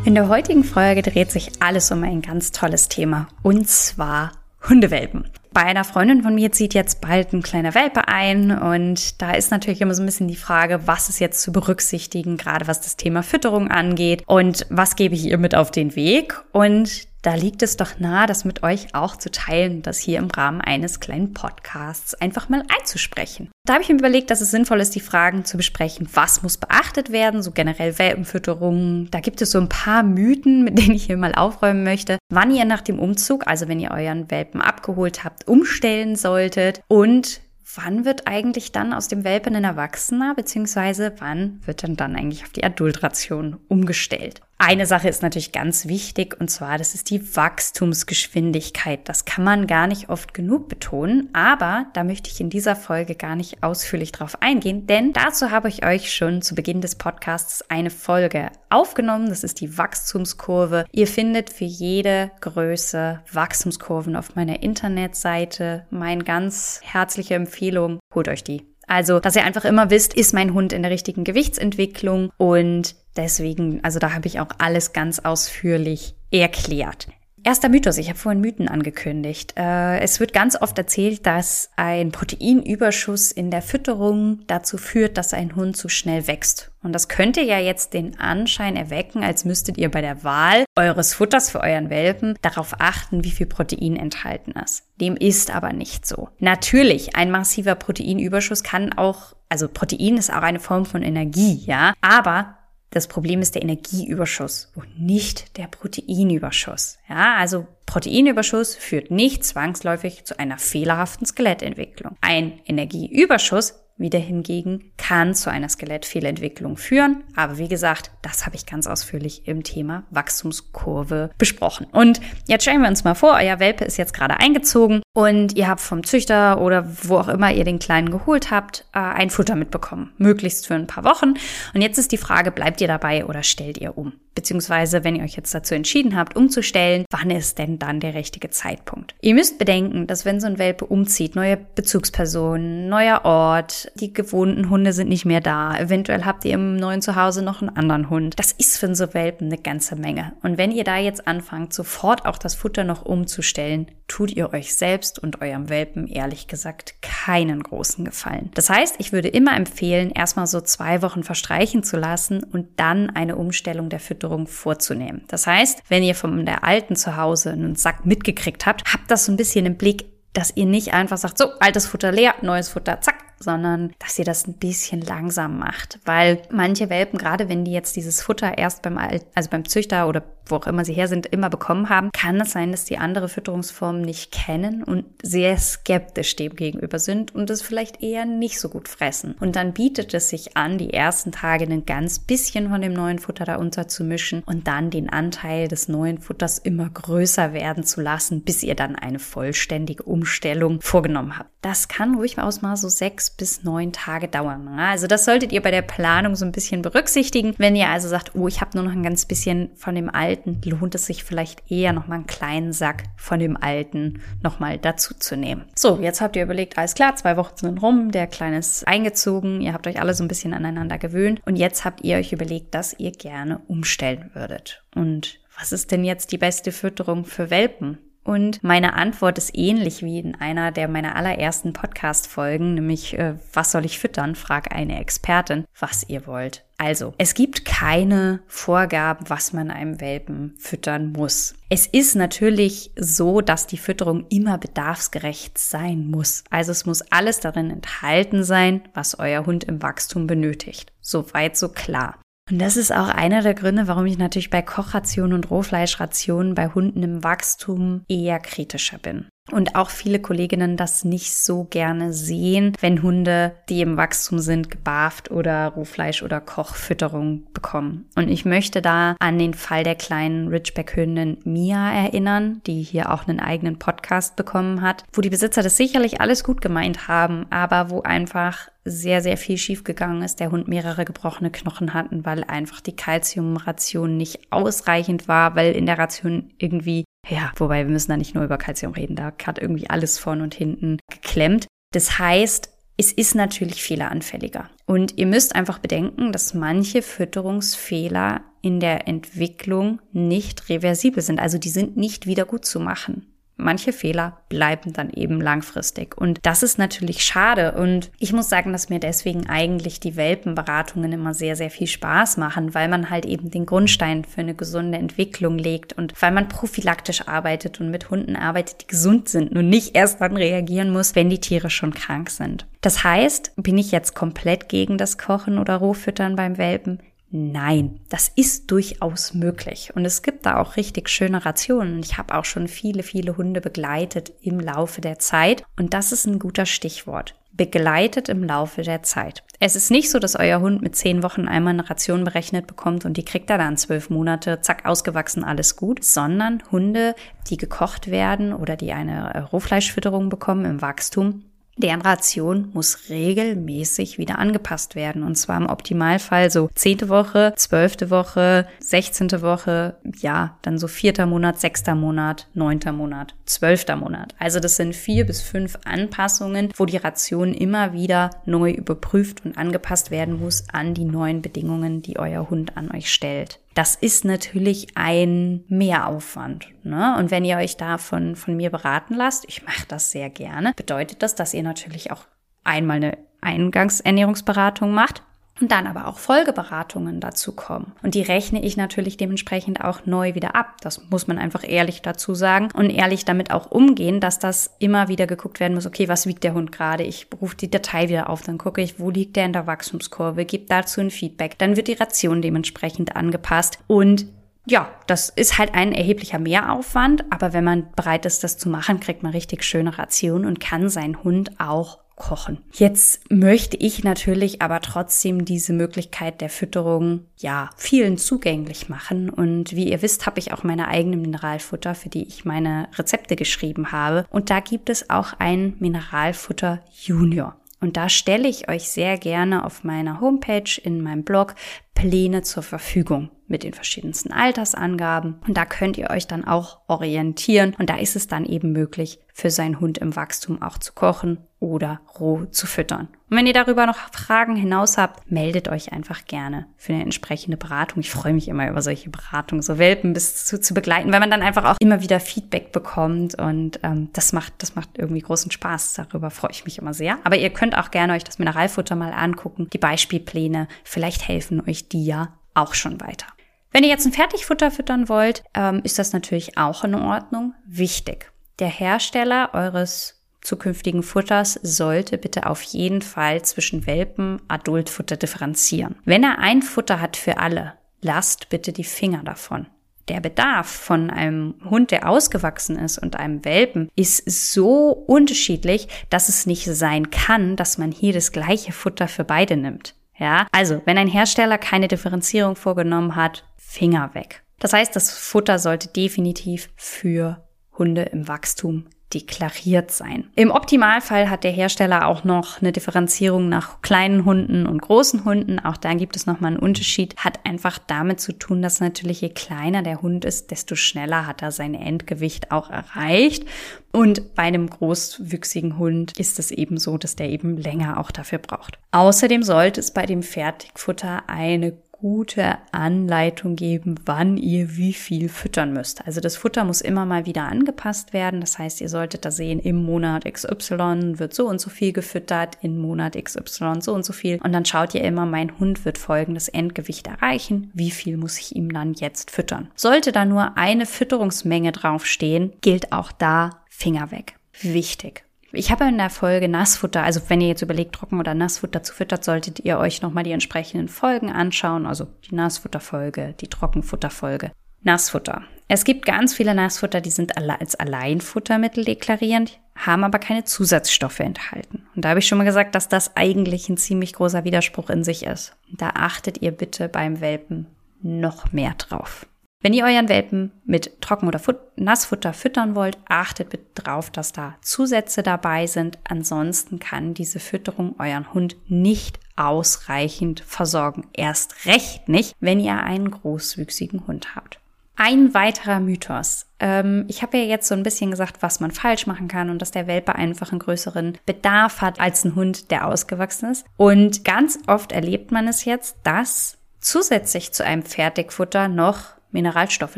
In 0.04 0.14
der 0.14 0.27
heutigen 0.27 0.66
Folge 0.66 1.04
dreht 1.04 1.32
sich 1.32 1.61
alles 1.61 1.89
um 1.93 2.04
ein 2.04 2.21
ganz 2.21 2.52
tolles 2.52 2.89
Thema 2.89 3.29
und 3.43 3.70
zwar 3.70 4.34
Hundewelpen. 4.68 5.29
Bei 5.54 5.61
einer 5.61 5.86
Freundin 5.86 6.21
von 6.21 6.36
mir 6.36 6.52
zieht 6.52 6.73
jetzt 6.73 6.99
bald 6.99 7.31
ein 7.31 7.43
kleiner 7.43 7.73
Welpe 7.73 8.09
ein 8.09 8.52
und 8.52 9.21
da 9.21 9.31
ist 9.31 9.52
natürlich 9.52 9.79
immer 9.79 9.93
so 9.93 10.04
ein 10.04 10.05
bisschen 10.05 10.27
die 10.27 10.36
Frage, 10.36 10.86
was 10.86 11.07
ist 11.07 11.21
jetzt 11.21 11.41
zu 11.43 11.54
berücksichtigen, 11.54 12.36
gerade 12.36 12.68
was 12.68 12.81
das 12.81 12.97
Thema 12.97 13.23
Fütterung 13.23 13.70
angeht 13.70 14.23
und 14.25 14.65
was 14.70 14.97
gebe 14.97 15.15
ich 15.15 15.23
ihr 15.23 15.38
mit 15.38 15.55
auf 15.55 15.72
den 15.72 15.95
Weg 15.95 16.41
und 16.52 17.09
da 17.21 17.35
liegt 17.35 17.61
es 17.61 17.77
doch 17.77 17.99
nahe, 17.99 18.25
das 18.25 18.45
mit 18.45 18.63
euch 18.63 18.95
auch 18.95 19.16
zu 19.16 19.29
teilen, 19.29 19.84
das 19.84 19.99
hier 19.99 20.17
im 20.17 20.31
Rahmen 20.31 20.59
eines 20.59 20.99
kleinen 20.99 21.34
Podcasts 21.34 22.16
einfach 22.16 22.49
mal 22.49 22.63
einzusprechen. 22.79 23.49
Da 23.66 23.73
habe 23.73 23.84
ich 23.84 23.89
mir 23.89 23.99
überlegt, 23.99 24.31
dass 24.31 24.41
es 24.41 24.49
sinnvoll 24.49 24.81
ist, 24.81 24.95
die 24.95 25.02
Fragen 25.02 25.45
zu 25.45 25.55
besprechen. 25.55 26.07
Was 26.13 26.41
muss 26.41 26.57
beachtet 26.57 27.12
werden? 27.12 27.43
So 27.43 27.52
generell 27.52 27.99
Welpenfütterung. 27.99 29.09
Da 29.12 29.20
gibt 29.20 29.41
es 29.41 29.52
so 29.52 29.59
ein 29.59 29.70
paar 29.70 30.02
Mythen, 30.02 30.63
mit 30.63 30.79
denen 30.79 30.95
ich 30.95 31.05
hier 31.05 31.17
mal 31.17 31.35
aufräumen 31.35 31.84
möchte. 31.84 32.17
Wann 32.29 32.53
ihr 32.55 32.65
nach 32.65 32.81
dem 32.81 32.99
Umzug, 32.99 33.45
also 33.45 33.67
wenn 33.67 33.79
ihr 33.79 33.91
euren 33.91 34.31
Welpen 34.31 34.62
abgeholt 34.62 35.23
habt, 35.23 35.48
umstellen 35.48 36.15
solltet 36.15 36.81
und 36.88 37.41
wann 37.76 38.03
wird 38.03 38.27
eigentlich 38.27 38.71
dann 38.71 38.93
aus 38.93 39.07
dem 39.07 39.23
Welpen 39.23 39.55
ein 39.55 39.63
Erwachsener, 39.63 40.35
beziehungsweise 40.35 41.13
wann 41.20 41.62
wird 41.65 41.84
dann 41.84 41.95
dann 41.95 42.15
eigentlich 42.15 42.43
auf 42.43 42.49
die 42.49 42.63
Adultration 42.63 43.57
umgestellt? 43.67 44.41
Eine 44.63 44.85
Sache 44.85 45.09
ist 45.09 45.23
natürlich 45.23 45.53
ganz 45.53 45.88
wichtig 45.88 46.39
und 46.39 46.51
zwar, 46.51 46.77
das 46.77 46.93
ist 46.93 47.09
die 47.09 47.35
Wachstumsgeschwindigkeit. 47.35 49.09
Das 49.09 49.26
kann 49.26 49.43
man 49.43 49.65
gar 49.65 49.87
nicht 49.87 50.09
oft 50.09 50.35
genug 50.35 50.70
betonen, 50.70 51.29
aber 51.34 51.87
da 51.93 52.03
möchte 52.03 52.29
ich 52.29 52.40
in 52.40 52.51
dieser 52.51 52.76
Folge 52.76 53.15
gar 53.15 53.35
nicht 53.35 53.63
ausführlich 53.63 54.12
drauf 54.12 54.40
eingehen, 54.40 54.85
denn 54.85 55.13
dazu 55.13 55.49
habe 55.49 55.68
ich 55.68 55.84
euch 55.84 56.13
schon 56.13 56.43
zu 56.43 56.53
Beginn 56.53 56.79
des 56.79 56.93
Podcasts 56.93 57.65
eine 57.71 57.90
Folge 57.90 58.51
aufgenommen. 58.70 59.29
Das 59.29 59.43
ist 59.43 59.62
die 59.62 59.79
Wachstumskurve. 59.79 60.85
Ihr 60.91 61.07
findet 61.07 61.49
für 61.49 61.65
jede 61.65 62.29
Größe 62.41 63.21
Wachstumskurven 63.31 64.16
auf 64.16 64.35
meiner 64.35 64.62
Internetseite. 64.62 65.88
Meine 65.90 66.23
ganz 66.23 66.81
herzliche 66.84 67.34
Empfehlung, 67.34 68.00
holt 68.13 68.28
euch 68.28 68.44
die. 68.44 68.71
Also, 68.91 69.22
dass 69.22 69.38
ihr 69.38 69.45
einfach 69.45 69.63
immer 69.63 69.89
wisst, 69.89 70.13
ist 70.16 70.34
mein 70.34 70.53
Hund 70.53 70.73
in 70.73 70.81
der 70.81 70.91
richtigen 70.91 71.23
Gewichtsentwicklung 71.23 72.29
und 72.35 72.95
deswegen, 73.16 73.81
also 73.85 74.00
da 74.00 74.11
habe 74.11 74.28
ich 74.28 74.41
auch 74.41 74.50
alles 74.57 74.91
ganz 74.91 75.19
ausführlich 75.19 76.13
erklärt. 76.29 77.07
Erster 77.41 77.69
Mythos, 77.69 77.97
ich 77.97 78.09
habe 78.09 78.19
vorhin 78.19 78.41
Mythen 78.41 78.67
angekündigt. 78.67 79.53
Äh, 79.56 80.00
es 80.00 80.19
wird 80.19 80.34
ganz 80.34 80.62
oft 80.62 80.78
erzählt, 80.78 81.25
dass 81.25 81.69
ein 81.78 82.12
Proteinüberschuss 82.12 83.31
in 83.31 83.50
der 83.50 83.62
Fütterung 83.62 84.41
dazu 84.47 84.78
führt, 84.78 85.17
dass 85.17 85.34
ein 85.34 85.56
Hund 85.56 85.78
zu 85.78 85.88
schnell 85.88 86.28
wächst. 86.28 86.71
Und 86.84 86.94
das 86.94 87.07
könnte 87.07 87.41
ja 87.41 87.59
jetzt 87.59 87.94
den 87.94 88.19
Anschein 88.19 88.75
erwecken, 88.75 89.24
als 89.24 89.46
müsstet 89.46 89.78
ihr 89.78 89.90
bei 89.90 90.01
der 90.01 90.24
Wahl 90.24 90.66
eures 90.75 91.13
Futters 91.13 91.51
für 91.51 91.62
euren 91.62 91.90
Welpen 91.90 92.38
darauf 92.41 92.75
achten, 92.79 93.24
wie 93.24 93.31
viel 93.31 93.46
Protein 93.46 93.96
enthalten 93.96 94.51
ist. 94.51 94.84
Dem 95.00 95.16
ist 95.16 95.53
aber 95.53 95.74
nicht 95.74 96.07
so. 96.07 96.29
Natürlich, 96.40 97.16
ein 97.16 97.31
massiver 97.31 97.75
Proteinüberschuss 97.75 98.63
kann 98.63 98.94
auch, 98.94 99.35
also 99.50 99.68
Protein 99.68 100.18
ist 100.18 100.31
auch 100.31 100.41
eine 100.41 100.59
Form 100.59 100.85
von 100.85 101.03
Energie, 101.03 101.63
ja, 101.66 101.94
aber 102.02 102.57
das 102.91 103.07
Problem 103.07 103.41
ist 103.41 103.56
der 103.56 103.62
Energieüberschuss 103.62 104.72
und 104.75 105.00
nicht 105.00 105.57
der 105.57 105.68
Proteinüberschuss. 105.68 106.97
Ja, 107.07 107.35
also 107.38 107.66
Proteinüberschuss 107.85 108.75
führt 108.75 109.12
nicht 109.12 109.46
zwangsläufig 109.46 110.25
zu 110.25 110.38
einer 110.38 110.57
fehlerhaften 110.57 111.25
Skelettentwicklung. 111.25 112.18
Ein 112.19 112.59
Energieüberschuss 112.66 113.75
wieder 114.01 114.19
hingegen 114.19 114.91
kann 114.97 115.34
zu 115.34 115.50
einer 115.50 115.69
Skelettfehlentwicklung 115.69 116.78
führen. 116.78 117.23
Aber 117.35 117.57
wie 117.57 117.67
gesagt, 117.67 118.12
das 118.22 118.45
habe 118.45 118.56
ich 118.56 118.66
ganz 118.66 118.88
ausführlich 118.88 119.47
im 119.47 119.63
Thema 119.63 120.03
Wachstumskurve 120.09 121.31
besprochen. 121.38 121.88
Und 121.91 122.19
jetzt 122.47 122.63
stellen 122.63 122.81
wir 122.81 122.89
uns 122.89 123.03
mal 123.03 123.16
vor, 123.16 123.38
euer 123.39 123.59
Welpe 123.59 123.85
ist 123.85 123.97
jetzt 123.97 124.13
gerade 124.13 124.39
eingezogen 124.39 125.01
und 125.14 125.58
ihr 125.58 125.68
habt 125.68 125.82
vom 125.82 126.06
Züchter 126.06 126.62
oder 126.62 126.86
wo 127.04 127.18
auch 127.18 127.28
immer 127.28 127.52
ihr 127.52 127.66
den 127.66 127.80
Kleinen 127.80 128.12
geholt 128.12 128.50
habt, 128.50 128.86
äh, 128.94 129.00
ein 129.00 129.30
Futter 129.30 129.56
mitbekommen. 129.56 130.14
Möglichst 130.18 130.68
für 130.68 130.76
ein 130.76 130.88
paar 130.88 131.04
Wochen. 131.04 131.34
Und 131.74 131.82
jetzt 131.82 131.98
ist 131.98 132.14
die 132.14 132.18
Frage, 132.18 132.52
bleibt 132.52 132.80
ihr 132.80 132.88
dabei 132.88 133.26
oder 133.26 133.44
stellt 133.44 133.78
ihr 133.78 133.98
um? 133.98 134.14
Beziehungsweise, 134.34 135.04
wenn 135.04 135.18
ihr 135.18 135.24
euch 135.24 135.36
jetzt 135.36 135.54
dazu 135.54 135.76
entschieden 135.76 136.16
habt, 136.16 136.38
umzustellen, 136.38 137.04
wann 137.12 137.30
ist 137.30 137.60
denn 137.60 137.80
dann 137.80 138.00
der 138.00 138.14
richtige 138.14 138.50
Zeitpunkt? 138.50 139.14
Ihr 139.20 139.36
müsst 139.36 139.60
bedenken, 139.60 140.08
dass 140.08 140.24
wenn 140.24 140.40
so 140.40 140.48
ein 140.48 140.58
Welpe 140.58 140.86
umzieht, 140.86 141.36
neue 141.36 141.58
Bezugspersonen, 141.58 142.88
neuer 142.88 143.26
Ort, 143.26 143.92
die 143.96 144.14
gewohnten 144.14 144.70
Hunde 144.70 144.94
sind 144.94 145.10
nicht 145.10 145.26
mehr 145.26 145.42
da, 145.42 145.78
eventuell 145.78 146.24
habt 146.24 146.46
ihr 146.46 146.54
im 146.54 146.78
neuen 146.78 147.02
Zuhause 147.02 147.44
noch 147.44 147.62
einen 147.62 147.76
anderen 147.76 148.10
Hund. 148.10 148.40
Das 148.40 148.54
ist 148.54 148.78
für 148.78 148.96
so 148.96 149.14
Welpen 149.14 149.48
eine 149.48 149.62
ganze 149.62 149.98
Menge. 149.98 150.32
Und 150.44 150.58
wenn 150.58 150.72
ihr 150.72 150.86
da 150.86 150.98
jetzt 150.98 151.28
anfangt, 151.28 151.74
sofort 151.74 152.26
auch 152.26 152.38
das 152.38 152.56
Futter 152.56 152.86
noch 152.86 153.04
umzustellen, 153.04 153.88
tut 154.08 154.32
ihr 154.32 154.54
euch 154.54 154.76
selbst 154.76 155.00
und 155.19 155.41
eurem 155.41 155.69
Welpen 155.69 156.07
ehrlich 156.07 156.47
gesagt 156.47 157.01
keinen 157.01 157.62
großen 157.63 158.06
Gefallen. 158.06 158.51
Das 158.53 158.69
heißt, 158.69 158.95
ich 159.00 159.12
würde 159.12 159.28
immer 159.28 159.56
empfehlen, 159.56 160.12
erstmal 160.12 160.47
so 160.47 160.62
zwei 160.62 161.01
Wochen 161.01 161.23
verstreichen 161.23 161.84
zu 161.84 161.97
lassen 161.97 162.44
und 162.44 162.67
dann 162.78 163.09
eine 163.09 163.35
Umstellung 163.35 163.89
der 163.89 164.00
Fütterung 164.00 164.47
vorzunehmen. 164.47 165.23
Das 165.28 165.47
heißt, 165.47 165.84
wenn 165.89 166.03
ihr 166.03 166.16
von 166.16 166.45
der 166.45 166.63
alten 166.63 166.95
Zuhause 166.95 167.51
einen 167.51 167.75
Sack 167.75 168.06
mitgekriegt 168.06 168.66
habt, 168.66 168.94
habt 168.94 169.09
das 169.09 169.25
so 169.25 169.31
ein 169.31 169.38
bisschen 169.38 169.66
im 169.66 169.78
Blick, 169.78 170.06
dass 170.34 170.56
ihr 170.56 170.66
nicht 170.66 170.94
einfach 170.94 171.18
sagt, 171.18 171.38
so, 171.38 171.51
altes 171.59 171.88
Futter 171.88 172.12
leer, 172.12 172.35
neues 172.41 172.69
Futter, 172.69 173.01
zack, 173.01 173.16
sondern 173.44 173.94
dass 174.00 174.18
ihr 174.18 174.25
das 174.25 174.47
ein 174.47 174.53
bisschen 174.53 175.01
langsam 175.01 175.57
macht, 175.59 176.00
weil 176.06 176.41
manche 176.51 176.89
Welpen, 176.89 177.18
gerade 177.18 177.50
wenn 177.50 177.66
die 177.66 177.72
jetzt 177.72 177.95
dieses 177.95 178.22
Futter 178.22 178.57
erst 178.57 178.81
beim, 178.81 178.97
also 178.97 179.50
beim 179.50 179.68
Züchter 179.68 180.07
oder 180.07 180.22
wo 180.51 180.57
auch 180.57 180.67
immer 180.67 180.85
sie 180.85 180.94
her 180.94 181.07
sind, 181.07 181.25
immer 181.25 181.50
bekommen 181.50 181.89
haben, 181.89 182.12
kann 182.12 182.39
es 182.41 182.51
sein, 182.51 182.72
dass 182.72 182.85
die 182.85 182.97
andere 182.97 183.29
Fütterungsformen 183.29 184.01
nicht 184.01 184.31
kennen 184.31 184.84
und 184.84 185.06
sehr 185.23 185.57
skeptisch 185.57 186.35
dem 186.35 186.56
gegenüber 186.56 187.00
sind 187.00 187.34
und 187.34 187.50
es 187.50 187.62
vielleicht 187.62 188.03
eher 188.03 188.25
nicht 188.25 188.59
so 188.59 188.69
gut 188.69 188.88
fressen. 188.88 189.35
Und 189.39 189.56
dann 189.56 189.73
bietet 189.73 190.13
es 190.13 190.29
sich 190.29 190.57
an, 190.57 190.78
die 190.78 190.94
ersten 190.94 191.31
Tage 191.31 191.66
ein 191.66 191.85
ganz 191.85 192.19
bisschen 192.19 192.69
von 192.69 192.81
dem 192.81 192.94
neuen 192.94 193.19
Futter 193.19 193.45
da 193.45 193.56
unterzumischen 193.56 194.44
und 194.45 194.67
dann 194.67 194.89
den 194.89 195.09
Anteil 195.09 195.67
des 195.67 195.88
neuen 195.88 196.19
Futters 196.19 196.57
immer 196.57 196.89
größer 196.89 197.53
werden 197.53 197.83
zu 197.83 198.01
lassen, 198.01 198.44
bis 198.44 198.63
ihr 198.63 198.75
dann 198.75 198.95
eine 198.95 199.19
vollständige 199.19 200.03
Umstellung 200.03 200.81
vorgenommen 200.81 201.38
habt. 201.38 201.50
Das 201.62 201.88
kann 201.88 202.16
ruhig 202.16 202.39
aus 202.39 202.63
mal 202.63 202.75
so 202.75 202.89
sechs 202.89 203.29
bis 203.29 203.63
neun 203.63 203.94
Tage 203.94 204.28
dauern. 204.28 204.68
Also 204.79 205.06
das 205.06 205.25
solltet 205.25 205.51
ihr 205.51 205.62
bei 205.62 205.69
der 205.69 205.83
Planung 205.83 206.35
so 206.35 206.44
ein 206.44 206.51
bisschen 206.51 206.81
berücksichtigen. 206.81 207.53
Wenn 207.57 207.75
ihr 207.75 207.89
also 207.89 208.07
sagt, 208.07 208.35
oh, 208.35 208.47
ich 208.47 208.62
habe 208.62 208.75
nur 208.75 208.83
noch 208.83 208.94
ein 208.94 209.03
ganz 209.03 209.25
bisschen 209.25 209.69
von 209.75 209.94
dem 209.94 210.09
alten, 210.09 210.41
lohnt 210.46 210.96
es 210.96 211.06
sich 211.06 211.24
vielleicht 211.24 211.72
eher 211.72 211.94
noch 211.94 212.07
mal 212.07 212.16
einen 212.16 212.28
kleinen 212.28 212.74
Sack 212.74 213.03
von 213.18 213.40
dem 213.40 213.57
alten 213.57 214.22
noch 214.41 214.59
mal 214.59 214.78
dazu 214.78 215.13
zu 215.13 215.38
nehmen. 215.38 215.66
So, 215.75 216.00
jetzt 216.02 216.22
habt 216.22 216.35
ihr 216.35 216.44
überlegt, 216.44 216.78
alles 216.78 216.94
klar, 216.94 217.16
zwei 217.16 217.38
Wochen 217.38 217.57
sind 217.57 217.81
rum, 217.81 218.12
der 218.12 218.28
Kleine 218.28 218.59
ist 218.59 218.88
eingezogen, 218.88 219.62
ihr 219.62 219.74
habt 219.74 219.88
euch 219.88 220.00
alle 220.00 220.13
so 220.13 220.24
ein 220.24 220.28
bisschen 220.28 220.53
aneinander 220.53 220.97
gewöhnt 220.97 221.41
und 221.46 221.56
jetzt 221.56 221.85
habt 221.85 222.03
ihr 222.03 222.18
euch 222.18 222.34
überlegt, 222.34 222.74
dass 222.75 222.97
ihr 222.97 223.12
gerne 223.12 223.59
umstellen 223.68 224.31
würdet. 224.34 224.84
Und 224.96 225.40
was 225.59 225.72
ist 225.72 225.91
denn 225.91 226.03
jetzt 226.03 226.31
die 226.31 226.38
beste 226.38 226.72
Fütterung 226.72 227.25
für 227.25 227.50
Welpen? 227.50 227.97
Und 228.24 228.63
meine 228.63 228.94
Antwort 228.94 229.40
ist 229.40 229.57
ähnlich 229.57 230.03
wie 230.03 230.19
in 230.19 230.35
einer 230.35 230.72
der 230.72 230.88
meiner 230.88 231.16
allerersten 231.16 231.74
Podcast-Folgen, 231.74 232.75
nämlich 232.75 233.18
äh, 233.18 233.35
was 233.53 233.72
soll 233.72 233.84
ich 233.85 233.97
füttern? 233.97 234.35
Frag 234.35 234.75
eine 234.75 235.00
Expertin, 235.00 235.66
was 235.80 236.07
ihr 236.07 236.28
wollt. 236.28 236.63
Also, 236.81 237.14
es 237.19 237.36
gibt 237.36 237.64
keine 237.64 238.40
Vorgaben, 238.47 239.30
was 239.30 239.54
man 239.54 239.69
einem 239.69 240.01
Welpen 240.01 240.56
füttern 240.57 241.12
muss. 241.12 241.54
Es 241.69 241.86
ist 241.86 242.16
natürlich 242.16 242.89
so, 242.95 243.42
dass 243.42 243.68
die 243.68 243.78
Fütterung 243.78 244.25
immer 244.30 244.57
bedarfsgerecht 244.57 245.60
sein 245.60 246.07
muss. 246.07 246.44
Also 246.50 246.72
es 246.72 246.88
muss 246.88 247.04
alles 247.12 247.39
darin 247.39 247.69
enthalten 247.69 248.44
sein, 248.44 248.81
was 248.95 249.19
euer 249.19 249.45
Hund 249.45 249.63
im 249.66 249.83
Wachstum 249.83 250.25
benötigt. 250.25 250.92
Soweit 251.01 251.56
so 251.56 251.69
klar. 251.69 252.19
Und 252.50 252.57
das 252.57 252.78
ist 252.78 252.92
auch 252.92 253.10
einer 253.10 253.44
der 253.44 253.54
Gründe, 253.54 253.88
warum 253.88 254.07
ich 254.07 254.18
natürlich 254.18 254.50
bei 254.50 254.63
Kochrationen 254.63 255.33
und 255.33 255.51
Rohfleischrationen 255.51 256.56
bei 256.56 256.69
Hunden 256.69 257.04
im 257.04 257.24
Wachstum 257.24 258.06
eher 258.07 258.39
kritischer 258.39 258.98
bin. 258.98 259.28
Und 259.51 259.75
auch 259.75 259.89
viele 259.89 260.19
Kolleginnen 260.19 260.77
das 260.77 261.03
nicht 261.03 261.36
so 261.36 261.65
gerne 261.65 262.13
sehen, 262.13 262.74
wenn 262.80 263.03
Hunde, 263.03 263.53
die 263.69 263.81
im 263.81 263.98
Wachstum 263.98 264.39
sind, 264.39 264.71
gebarft 264.71 265.31
oder 265.31 265.68
Rohfleisch 265.68 266.24
oder 266.24 266.39
Kochfütterung 266.39 267.44
bekommen. 267.53 268.09
Und 268.15 268.30
ich 268.30 268.45
möchte 268.45 268.81
da 268.81 269.15
an 269.19 269.38
den 269.38 269.53
Fall 269.53 269.83
der 269.83 269.95
kleinen 269.95 270.48
Ridgeback-Hündin 270.48 271.39
Mia 271.44 271.92
erinnern, 271.92 272.62
die 272.65 272.81
hier 272.81 273.12
auch 273.12 273.27
einen 273.27 273.39
eigenen 273.39 273.77
Podcast 273.77 274.36
bekommen 274.36 274.81
hat, 274.81 275.03
wo 275.13 275.21
die 275.21 275.30
Besitzer 275.30 275.63
das 275.63 275.77
sicherlich 275.77 276.21
alles 276.21 276.44
gut 276.44 276.62
gemeint 276.62 277.07
haben, 277.07 277.45
aber 277.50 277.89
wo 277.89 278.01
einfach 278.01 278.69
sehr, 278.83 279.21
sehr 279.21 279.38
viel 279.38 279.57
schiefgegangen 279.57 280.24
ist. 280.24 280.39
Der 280.39 280.51
Hund 280.51 280.68
mehrere 280.68 281.06
gebrochene 281.06 281.51
Knochen 281.51 281.94
hatten, 281.94 282.25
weil 282.25 282.44
einfach 282.44 282.81
die 282.81 282.95
Kalziumration 282.95 284.18
nicht 284.18 284.51
ausreichend 284.51 285.27
war, 285.27 285.56
weil 285.56 285.74
in 285.74 285.86
der 285.86 286.00
Ration 286.00 286.51
irgendwie 286.57 287.04
ja, 287.31 287.54
wobei 287.56 287.86
wir 287.86 287.92
müssen 287.92 288.12
da 288.12 288.18
nicht 288.18 288.36
nur 288.36 288.44
über 288.44 288.57
Kalzium 288.57 288.92
reden, 288.92 289.16
da 289.16 289.31
hat 289.45 289.57
irgendwie 289.57 289.89
alles 289.89 290.19
vorn 290.19 290.42
und 290.42 290.54
hinten 290.54 291.00
geklemmt. 291.10 291.66
Das 291.94 292.19
heißt, 292.19 292.69
es 292.98 293.13
ist 293.13 293.36
natürlich 293.36 293.81
fehleranfälliger. 293.81 294.69
Und 294.86 295.18
ihr 295.18 295.28
müsst 295.28 295.56
einfach 295.56 295.80
bedenken, 295.80 296.33
dass 296.33 296.54
manche 296.54 297.01
Fütterungsfehler 297.01 298.42
in 298.62 298.81
der 298.81 299.07
Entwicklung 299.07 300.01
nicht 300.12 300.68
reversibel 300.68 301.24
sind. 301.24 301.39
Also 301.39 301.57
die 301.57 301.69
sind 301.69 301.95
nicht 301.95 302.28
wieder 302.28 302.45
gut 302.45 302.66
zu 302.66 302.80
machen 302.80 303.31
manche 303.62 303.94
Fehler 303.94 304.38
bleiben 304.50 304.94
dann 304.94 305.10
eben 305.10 305.40
langfristig. 305.40 306.18
Und 306.18 306.40
das 306.44 306.63
ist 306.63 306.78
natürlich 306.78 307.24
schade. 307.24 307.74
Und 307.74 308.12
ich 308.19 308.34
muss 308.34 308.50
sagen, 308.50 308.72
dass 308.72 308.90
mir 308.90 309.00
deswegen 309.00 309.48
eigentlich 309.48 310.00
die 310.00 310.16
Welpenberatungen 310.16 311.12
immer 311.13 311.34
sehr, 311.34 311.56
sehr 311.56 311.69
viel 311.69 311.88
Spaß 311.88 312.38
machen, 312.38 312.74
weil 312.74 312.90
man 312.90 313.10
halt 313.10 313.25
eben 313.25 313.52
den 313.52 313.66
Grundstein 313.66 314.25
für 314.25 314.42
eine 314.42 314.56
gesunde 314.56 314.98
Entwicklung 314.98 315.58
legt 315.58 315.94
und 315.94 316.19
weil 316.22 316.31
man 316.31 316.50
prophylaktisch 316.50 317.28
arbeitet 317.28 317.80
und 317.80 317.92
mit 317.92 318.10
Hunden 318.10 318.36
arbeitet, 318.36 318.81
die 318.81 318.88
gesund 318.88 319.30
sind 319.30 319.56
und 319.56 319.69
nicht 319.69 319.96
erst 319.96 320.22
dann 320.22 320.36
reagieren 320.38 320.92
muss, 320.92 321.16
wenn 321.16 321.30
die 321.30 321.40
Tiere 321.40 321.69
schon 321.69 321.94
krank 321.94 322.30
sind. 322.30 322.66
Das 322.81 323.04
heißt, 323.04 323.54
bin 323.57 323.78
ich 323.78 323.92
jetzt 323.92 324.16
komplett 324.16 324.68
gegen 324.69 324.98
das 324.98 325.18
Kochen 325.18 325.60
oder 325.60 325.75
Rohfüttern 325.75 326.36
beim 326.36 326.57
Welpen? 326.57 327.00
Nein, 327.33 328.01
das 328.10 328.30
ist 328.36 328.69
durchaus 328.72 329.33
möglich. 329.33 329.94
Und 329.95 330.04
es 330.04 330.22
gibt 330.22 330.45
da 330.45 330.57
auch 330.57 330.75
richtig 330.75 331.07
schöne 331.07 331.45
Rationen. 331.45 332.00
Ich 332.00 332.18
habe 332.18 332.36
auch 332.36 332.44
schon 332.44 332.68
viele, 332.68 333.04
viele 333.04 333.38
Hunde 333.38 333.62
begleitet 333.62 334.33
im 334.42 334.60
Laufe 334.60 335.00
der 335.00 335.18
Zeit. 335.18 335.63
Und 335.78 335.94
das 335.94 336.12
ist 336.12 336.25
ein 336.25 336.39
guter 336.39 336.66
Stichwort. 336.66 337.36
Begleitet 337.54 338.28
im 338.28 338.44
Laufe 338.44 338.81
der 338.81 339.04
Zeit. 339.04 339.44
Es 339.62 339.78
ist 339.78 339.92
nicht 339.92 340.10
so, 340.10 340.19
dass 340.19 340.36
euer 340.36 340.60
Hund 340.60 340.81
mit 340.81 340.95
zehn 340.98 341.24
Wochen 341.24 341.48
einmal 341.48 341.74
eine 341.74 341.89
Ration 341.89 342.25
berechnet 342.25 342.68
bekommt 342.68 343.06
und 343.06 343.16
die 343.16 343.25
kriegt 343.25 343.50
er 343.50 343.57
dann 343.57 343.78
zwölf 343.78 344.10
Monate, 344.10 344.60
zack, 344.62 344.86
ausgewachsen, 344.86 345.44
alles 345.44 345.75
gut, 345.75 346.04
sondern 346.04 346.63
Hunde, 346.72 347.13
die 347.50 347.57
gekocht 347.57 348.10
werden 348.10 348.54
oder 348.54 348.75
die 348.75 348.92
eine 348.92 349.48
Rohfleischfütterung 349.51 350.30
bekommen 350.30 350.66
im 350.66 350.81
Wachstum, 350.81 351.44
deren 351.77 352.01
Ration 352.01 352.69
muss 352.73 353.09
regelmäßig 353.09 354.18
wieder 354.18 354.39
angepasst 354.39 354.95
werden. 354.95 355.23
Und 355.23 355.35
zwar 355.35 355.57
im 355.57 355.68
Optimalfall 355.68 356.51
so 356.51 356.69
zehnte 356.75 357.09
Woche, 357.09 357.53
zwölfte 357.56 358.09
Woche, 358.09 358.68
sechzehnte 358.79 359.41
Woche, 359.41 359.95
ja, 360.19 360.57
dann 360.62 360.77
so 360.77 360.88
vierter 360.88 361.25
Monat, 361.25 361.59
sechster 361.59 361.95
Monat, 361.95 362.47
neunter 362.53 362.91
Monat, 362.91 363.35
zwölfter 363.45 363.95
Monat. 363.95 364.35
Also 364.38 364.59
das 364.59 364.75
sind 364.75 364.95
vier 364.95 365.25
bis 365.25 365.41
fünf 365.41 365.77
Anpassungen, 365.85 366.69
wo 366.75 366.85
die 366.85 366.97
Ration 366.97 367.53
immer 367.53 367.94
wieder 367.94 368.31
neu 368.45 368.71
überprüft 368.71 369.45
und 369.45 369.57
angepasst 369.57 370.12
werden 370.12 370.39
muss 370.39 370.65
an 370.71 370.94
die 370.94 371.06
neuen 371.06 371.41
Bedingungen, 371.41 372.01
die 372.01 372.19
euer 372.19 372.50
Hund 372.50 372.77
an 372.77 372.91
euch 372.91 373.12
stellt. 373.12 373.59
Das 373.73 373.95
ist 373.95 374.25
natürlich 374.25 374.88
ein 374.95 375.63
Mehraufwand. 375.68 376.68
Ne? 376.83 377.15
Und 377.18 377.31
wenn 377.31 377.45
ihr 377.45 377.57
euch 377.57 377.77
da 377.77 377.97
von, 377.97 378.35
von 378.35 378.56
mir 378.56 378.69
beraten 378.69 379.13
lasst, 379.13 379.45
ich 379.47 379.63
mache 379.65 379.85
das 379.88 380.12
sehr 380.12 380.29
gerne, 380.29 380.73
bedeutet 380.75 381.23
das, 381.23 381.35
dass 381.35 381.53
ihr 381.53 381.63
natürlich 381.63 382.12
auch 382.12 382.25
einmal 382.63 382.97
eine 382.97 383.18
Eingangsernährungsberatung 383.41 384.91
macht 384.91 385.23
und 385.62 385.72
dann 385.72 385.88
aber 385.88 386.08
auch 386.08 386.18
Folgeberatungen 386.18 387.19
dazu 387.19 387.54
kommen. 387.54 387.94
Und 388.02 388.16
die 388.16 388.22
rechne 388.22 388.63
ich 388.63 388.78
natürlich 388.78 389.18
dementsprechend 389.18 389.81
auch 389.81 390.06
neu 390.06 390.36
wieder 390.36 390.56
ab. 390.56 390.78
Das 390.81 391.10
muss 391.10 391.28
man 391.28 391.38
einfach 391.38 391.63
ehrlich 391.68 392.02
dazu 392.02 392.34
sagen 392.34 392.69
und 392.74 392.90
ehrlich 392.90 393.25
damit 393.25 393.52
auch 393.52 393.69
umgehen, 393.69 394.19
dass 394.19 394.40
das 394.40 394.75
immer 394.80 395.08
wieder 395.08 395.28
geguckt 395.28 395.60
werden 395.60 395.75
muss, 395.75 395.86
okay, 395.86 396.08
was 396.08 396.25
wiegt 396.25 396.44
der 396.44 396.54
Hund 396.54 396.72
gerade? 396.72 397.04
Ich 397.04 397.28
rufe 397.40 397.56
die 397.56 397.69
Datei 397.69 398.10
wieder 398.10 398.30
auf, 398.30 398.42
dann 398.42 398.58
gucke 398.58 398.81
ich, 398.81 399.00
wo 399.00 399.10
liegt 399.10 399.36
der 399.36 399.46
in 399.46 399.54
der 399.54 399.68
Wachstumskurve, 399.68 400.46
gebe 400.46 400.66
dazu 400.68 401.02
ein 401.02 401.12
Feedback. 401.12 401.58
Dann 401.60 401.78
wird 401.78 401.88
die 401.88 401.94
Ration 401.94 402.42
dementsprechend 402.42 403.16
angepasst 403.16 403.80
und 403.88 404.25
ja, 404.66 404.90
das 405.07 405.30
ist 405.30 405.57
halt 405.57 405.74
ein 405.74 405.92
erheblicher 405.92 406.38
Mehraufwand, 406.38 407.25
aber 407.31 407.52
wenn 407.52 407.64
man 407.64 407.92
bereit 407.96 408.28
ist, 408.28 408.44
das 408.44 408.60
zu 408.60 408.69
machen, 408.69 409.00
kriegt 409.00 409.24
man 409.24 409.31
richtig 409.31 409.64
schöne 409.64 409.98
Ration 409.98 410.46
und 410.46 410.60
kann 410.60 410.88
seinen 410.88 411.24
Hund 411.24 411.60
auch 411.60 412.00
kochen. 412.21 412.59
Jetzt 412.71 413.31
möchte 413.31 413.75
ich 413.77 414.03
natürlich 414.03 414.62
aber 414.62 414.79
trotzdem 414.79 415.44
diese 415.44 415.73
Möglichkeit 415.73 416.39
der 416.39 416.50
Fütterung 416.50 417.25
ja 417.38 417.71
vielen 417.75 418.19
zugänglich 418.19 418.89
machen 418.89 419.31
und 419.31 419.75
wie 419.75 419.89
ihr 419.89 420.03
wisst, 420.03 420.27
habe 420.27 420.39
ich 420.39 420.53
auch 420.53 420.63
meine 420.63 420.88
eigene 420.88 421.18
Mineralfutter, 421.18 421.95
für 421.95 422.09
die 422.09 422.27
ich 422.27 422.45
meine 422.45 422.89
Rezepte 422.95 423.35
geschrieben 423.35 423.91
habe 423.91 424.25
und 424.29 424.51
da 424.51 424.59
gibt 424.59 424.89
es 424.89 425.09
auch 425.09 425.33
ein 425.39 425.73
Mineralfutter 425.79 426.81
Junior. 427.01 427.56
Und 427.79 427.97
da 427.97 428.09
stelle 428.09 428.47
ich 428.47 428.69
euch 428.69 428.89
sehr 428.89 429.18
gerne 429.18 429.65
auf 429.65 429.83
meiner 429.83 430.21
Homepage 430.21 430.79
in 430.83 431.01
meinem 431.01 431.23
Blog 431.23 431.56
Pläne 431.95 432.44
zur 432.44 432.62
Verfügung 432.62 433.31
mit 433.51 433.63
den 433.63 433.74
verschiedensten 433.74 434.31
Altersangaben. 434.31 435.36
Und 435.48 435.57
da 435.57 435.65
könnt 435.65 435.98
ihr 435.98 436.09
euch 436.09 436.25
dann 436.25 436.45
auch 436.45 436.80
orientieren. 436.88 437.75
Und 437.77 437.89
da 437.89 437.98
ist 437.98 438.15
es 438.15 438.27
dann 438.27 438.45
eben 438.45 438.71
möglich, 438.71 439.19
für 439.33 439.50
seinen 439.50 439.80
Hund 439.80 439.98
im 439.98 440.15
Wachstum 440.15 440.62
auch 440.62 440.77
zu 440.77 440.94
kochen 440.94 441.38
oder 441.59 442.01
roh 442.19 442.45
zu 442.45 442.65
füttern. 442.65 443.07
Und 443.30 443.38
wenn 443.38 443.45
ihr 443.45 443.53
darüber 443.53 443.86
noch 443.86 443.98
Fragen 444.12 444.56
hinaus 444.56 444.98
habt, 444.98 445.31
meldet 445.31 445.69
euch 445.69 445.94
einfach 445.94 446.25
gerne 446.25 446.65
für 446.75 446.94
eine 446.94 447.03
entsprechende 447.03 447.56
Beratung. 447.56 448.01
Ich 448.01 448.12
freue 448.12 448.33
mich 448.33 448.48
immer 448.48 448.68
über 448.69 448.81
solche 448.81 449.09
Beratungen, 449.09 449.62
so 449.62 449.77
Welpen 449.77 450.13
bis 450.13 450.45
zu, 450.45 450.59
zu 450.59 450.74
begleiten, 450.74 451.13
weil 451.13 451.19
man 451.19 451.30
dann 451.30 451.44
einfach 451.44 451.65
auch 451.65 451.77
immer 451.80 452.01
wieder 452.01 452.19
Feedback 452.19 452.71
bekommt 452.71 453.36
und 453.36 453.80
ähm, 453.83 454.09
das 454.13 454.33
macht 454.33 454.54
das 454.57 454.75
macht 454.75 454.97
irgendwie 454.97 455.21
großen 455.21 455.51
Spaß. 455.51 455.94
Darüber 455.94 456.30
freue 456.30 456.51
ich 456.51 456.65
mich 456.65 456.80
immer 456.80 456.94
sehr. 456.94 457.19
Aber 457.24 457.38
ihr 457.38 457.51
könnt 457.51 457.77
auch 457.77 457.92
gerne 457.92 458.13
euch 458.13 458.24
das 458.24 458.39
Mineralfutter 458.39 458.95
mal 458.95 459.13
angucken, 459.13 459.69
die 459.71 459.77
Beispielpläne. 459.77 460.68
Vielleicht 460.83 461.27
helfen 461.27 461.62
euch 461.68 461.88
die 461.88 462.06
ja 462.06 462.33
auch 462.54 462.74
schon 462.74 463.00
weiter. 463.00 463.27
Wenn 463.71 463.83
ihr 463.83 463.89
jetzt 463.89 464.06
ein 464.06 464.12
Fertigfutter 464.12 464.69
füttern 464.69 465.07
wollt, 465.07 465.44
ähm, 465.53 465.81
ist 465.83 465.97
das 465.97 466.12
natürlich 466.12 466.57
auch 466.57 466.83
in 466.83 466.95
Ordnung. 466.95 467.53
Wichtig. 467.65 468.31
Der 468.59 468.68
Hersteller 468.68 469.51
eures 469.53 470.21
zukünftigen 470.41 471.03
Futters 471.03 471.59
sollte 471.63 472.18
bitte 472.18 472.47
auf 472.47 472.62
jeden 472.63 473.01
Fall 473.01 473.44
zwischen 473.44 473.85
Welpen, 473.85 474.41
Adultfutter 474.47 475.15
differenzieren. 475.15 475.95
Wenn 476.03 476.23
er 476.23 476.39
ein 476.39 476.62
Futter 476.62 477.00
hat 477.00 477.15
für 477.15 477.38
alle, 477.38 477.73
lasst 478.01 478.50
bitte 478.50 478.73
die 478.73 478.83
Finger 478.83 479.23
davon. 479.23 479.68
Der 480.07 480.19
Bedarf 480.19 480.68
von 480.68 481.09
einem 481.09 481.56
Hund, 481.69 481.91
der 481.91 482.09
ausgewachsen 482.09 482.77
ist 482.77 482.97
und 482.97 483.15
einem 483.15 483.45
Welpen 483.45 483.89
ist 483.95 484.51
so 484.51 484.89
unterschiedlich, 484.89 485.88
dass 486.09 486.27
es 486.27 486.45
nicht 486.45 486.65
sein 486.65 487.12
kann, 487.12 487.56
dass 487.56 487.77
man 487.77 487.91
hier 487.91 488.12
das 488.12 488.31
gleiche 488.31 488.73
Futter 488.73 489.07
für 489.07 489.23
beide 489.23 489.56
nimmt. 489.56 489.95
Ja, 490.18 490.45
also, 490.51 490.81
wenn 490.85 490.97
ein 490.97 491.07
Hersteller 491.07 491.57
keine 491.57 491.88
Differenzierung 491.88 492.56
vorgenommen 492.56 493.15
hat, 493.15 493.44
Finger 493.71 494.13
weg. 494.13 494.44
Das 494.59 494.73
heißt, 494.73 494.94
das 494.95 495.12
Futter 495.12 495.57
sollte 495.57 495.87
definitiv 495.87 496.69
für 496.75 497.42
Hunde 497.78 498.01
im 498.04 498.28
Wachstum 498.28 498.85
deklariert 499.13 499.92
sein. 499.92 500.30
Im 500.35 500.51
Optimalfall 500.51 501.30
hat 501.30 501.44
der 501.44 501.51
Hersteller 501.51 502.07
auch 502.07 502.23
noch 502.23 502.61
eine 502.61 502.71
Differenzierung 502.71 503.49
nach 503.49 503.81
kleinen 503.81 504.25
Hunden 504.25 504.66
und 504.66 504.81
großen 504.81 505.25
Hunden. 505.25 505.59
Auch 505.59 505.78
da 505.78 505.94
gibt 505.94 506.16
es 506.16 506.25
nochmal 506.25 506.51
einen 506.51 506.61
Unterschied. 506.61 507.16
Hat 507.18 507.45
einfach 507.45 507.78
damit 507.78 508.19
zu 508.19 508.33
tun, 508.33 508.61
dass 508.61 508.81
natürlich 508.81 509.21
je 509.21 509.30
kleiner 509.30 509.83
der 509.83 510.01
Hund 510.01 510.25
ist, 510.25 510.51
desto 510.51 510.75
schneller 510.75 511.25
hat 511.25 511.42
er 511.42 511.51
sein 511.51 511.73
Endgewicht 511.73 512.51
auch 512.51 512.69
erreicht. 512.69 513.45
Und 513.91 514.35
bei 514.35 514.43
einem 514.43 514.69
großwüchsigen 514.69 515.77
Hund 515.77 516.17
ist 516.17 516.39
es 516.39 516.51
eben 516.51 516.77
so, 516.77 516.97
dass 516.97 517.15
der 517.15 517.29
eben 517.29 517.57
länger 517.57 517.99
auch 517.99 518.11
dafür 518.11 518.39
braucht. 518.39 518.79
Außerdem 518.91 519.43
sollte 519.43 519.79
es 519.79 519.91
bei 519.91 520.05
dem 520.05 520.23
Fertigfutter 520.23 521.23
eine 521.27 521.73
gute 522.01 522.58
Anleitung 522.72 523.55
geben, 523.55 523.96
wann 524.05 524.36
ihr 524.36 524.75
wie 524.75 524.93
viel 524.93 525.29
füttern 525.29 525.72
müsst. 525.72 526.05
Also 526.05 526.20
das 526.20 526.36
Futter 526.36 526.65
muss 526.65 526.81
immer 526.81 527.05
mal 527.05 527.27
wieder 527.27 527.43
angepasst 527.43 528.12
werden. 528.12 528.41
Das 528.41 528.58
heißt, 528.58 528.81
ihr 528.81 528.89
solltet 528.89 529.24
da 529.24 529.29
sehen, 529.29 529.60
im 529.60 529.84
Monat 529.84 530.25
XY 530.25 531.20
wird 531.20 531.36
so 531.36 531.48
und 531.48 531.62
so 531.62 531.70
viel 531.70 531.93
gefüttert, 531.93 532.58
im 532.62 532.79
Monat 532.79 533.15
XY 533.15 533.81
so 533.81 533.93
und 533.93 534.03
so 534.03 534.13
viel. 534.13 534.39
Und 534.43 534.51
dann 534.51 534.65
schaut 534.65 534.96
ihr 534.96 535.03
immer, 535.03 535.27
mein 535.27 535.60
Hund 535.60 535.86
wird 535.86 536.00
folgendes 536.00 536.50
Endgewicht 536.50 537.05
erreichen. 537.05 537.70
Wie 537.75 537.91
viel 537.91 538.17
muss 538.17 538.39
ich 538.39 538.55
ihm 538.55 538.74
dann 538.74 538.93
jetzt 538.93 539.29
füttern? 539.29 539.70
Sollte 539.75 540.12
da 540.12 540.25
nur 540.25 540.58
eine 540.58 540.88
Fütterungsmenge 540.88 541.72
draufstehen, 541.72 542.53
gilt 542.62 542.91
auch 542.91 543.12
da 543.12 543.62
Finger 543.70 544.10
weg. 544.10 544.36
Wichtig. 544.62 545.24
Ich 545.53 545.72
habe 545.72 545.86
in 545.86 545.98
der 545.98 546.10
Folge 546.10 546.48
Nassfutter, 546.48 547.03
also 547.03 547.22
wenn 547.27 547.41
ihr 547.41 547.50
jetzt 547.50 547.62
überlegt, 547.62 547.93
Trocken- 547.93 548.20
oder 548.20 548.34
Nassfutter 548.34 548.84
zu 548.84 548.93
füttern, 548.93 549.22
solltet 549.22 549.60
ihr 549.60 549.77
euch 549.79 550.01
nochmal 550.01 550.24
die 550.24 550.31
entsprechenden 550.31 550.88
Folgen 550.88 551.31
anschauen, 551.31 551.86
also 551.86 552.08
die 552.29 552.36
Nassfutterfolge, 552.36 553.36
die 553.39 553.48
Trockenfutterfolge. 553.48 554.51
Nassfutter. 554.84 555.43
Es 555.67 555.84
gibt 555.84 556.05
ganz 556.05 556.34
viele 556.34 556.55
Nassfutter, 556.55 557.01
die 557.01 557.12
sind 557.12 557.38
als 557.38 557.75
Alleinfuttermittel 557.75 558.84
deklarierend, 558.84 559.60
haben 559.75 560.03
aber 560.03 560.20
keine 560.20 560.43
Zusatzstoffe 560.43 561.20
enthalten. 561.20 561.86
Und 561.96 562.03
da 562.03 562.10
habe 562.10 562.20
ich 562.20 562.27
schon 562.27 562.38
mal 562.38 562.43
gesagt, 562.43 562.75
dass 562.75 562.89
das 562.89 563.15
eigentlich 563.15 563.70
ein 563.70 563.77
ziemlich 563.77 564.13
großer 564.13 564.43
Widerspruch 564.43 564.89
in 564.89 565.03
sich 565.03 565.25
ist. 565.25 565.55
Da 565.72 565.91
achtet 565.91 566.41
ihr 566.41 566.51
bitte 566.51 566.89
beim 566.89 567.22
Welpen 567.22 567.67
noch 568.01 568.51
mehr 568.51 568.74
drauf. 568.77 569.25
Wenn 569.61 569.73
ihr 569.73 569.85
euren 569.85 570.09
Welpen 570.09 570.51
mit 570.65 571.01
Trocken- 571.01 571.27
oder 571.27 571.37
Fut 571.37 571.57
Nassfutter 571.75 572.33
füttern 572.33 572.73
wollt, 572.73 572.97
achtet 573.07 573.49
bitte 573.49 573.81
drauf, 573.81 574.09
dass 574.09 574.31
da 574.31 574.55
Zusätze 574.61 575.21
dabei 575.21 575.67
sind. 575.67 575.99
Ansonsten 576.03 576.79
kann 576.79 577.13
diese 577.13 577.39
Fütterung 577.39 577.95
euren 577.99 578.33
Hund 578.33 578.55
nicht 578.67 579.19
ausreichend 579.35 580.39
versorgen. 580.39 581.07
Erst 581.13 581.67
recht 581.67 582.09
nicht, 582.09 582.35
wenn 582.39 582.59
ihr 582.59 582.81
einen 582.81 583.11
großwüchsigen 583.11 584.07
Hund 584.07 584.35
habt. 584.35 584.59
Ein 584.95 585.33
weiterer 585.33 585.79
Mythos. 585.79 586.47
Ähm, 586.59 587.05
ich 587.07 587.21
habe 587.21 587.37
ja 587.37 587.43
jetzt 587.43 587.67
so 587.67 587.75
ein 587.75 587.83
bisschen 587.83 588.11
gesagt, 588.11 588.41
was 588.41 588.59
man 588.59 588.71
falsch 588.71 589.07
machen 589.07 589.27
kann 589.27 589.49
und 589.49 589.59
dass 589.59 589.71
der 589.71 589.87
Welpe 589.87 590.15
einfach 590.15 590.51
einen 590.51 590.59
größeren 590.59 591.17
Bedarf 591.25 591.81
hat 591.81 591.99
als 591.99 592.25
ein 592.25 592.35
Hund, 592.35 592.71
der 592.71 592.87
ausgewachsen 592.87 593.51
ist. 593.51 593.65
Und 593.77 594.25
ganz 594.25 594.59
oft 594.67 594.91
erlebt 594.91 595.31
man 595.31 595.47
es 595.47 595.65
jetzt, 595.65 595.97
dass 596.03 596.57
zusätzlich 596.79 597.51
zu 597.51 597.63
einem 597.63 597.83
Fertigfutter 597.83 598.67
noch 598.67 599.20
Mineralstoffe 599.31 599.97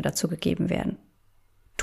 dazugegeben 0.00 0.70
werden 0.70 0.98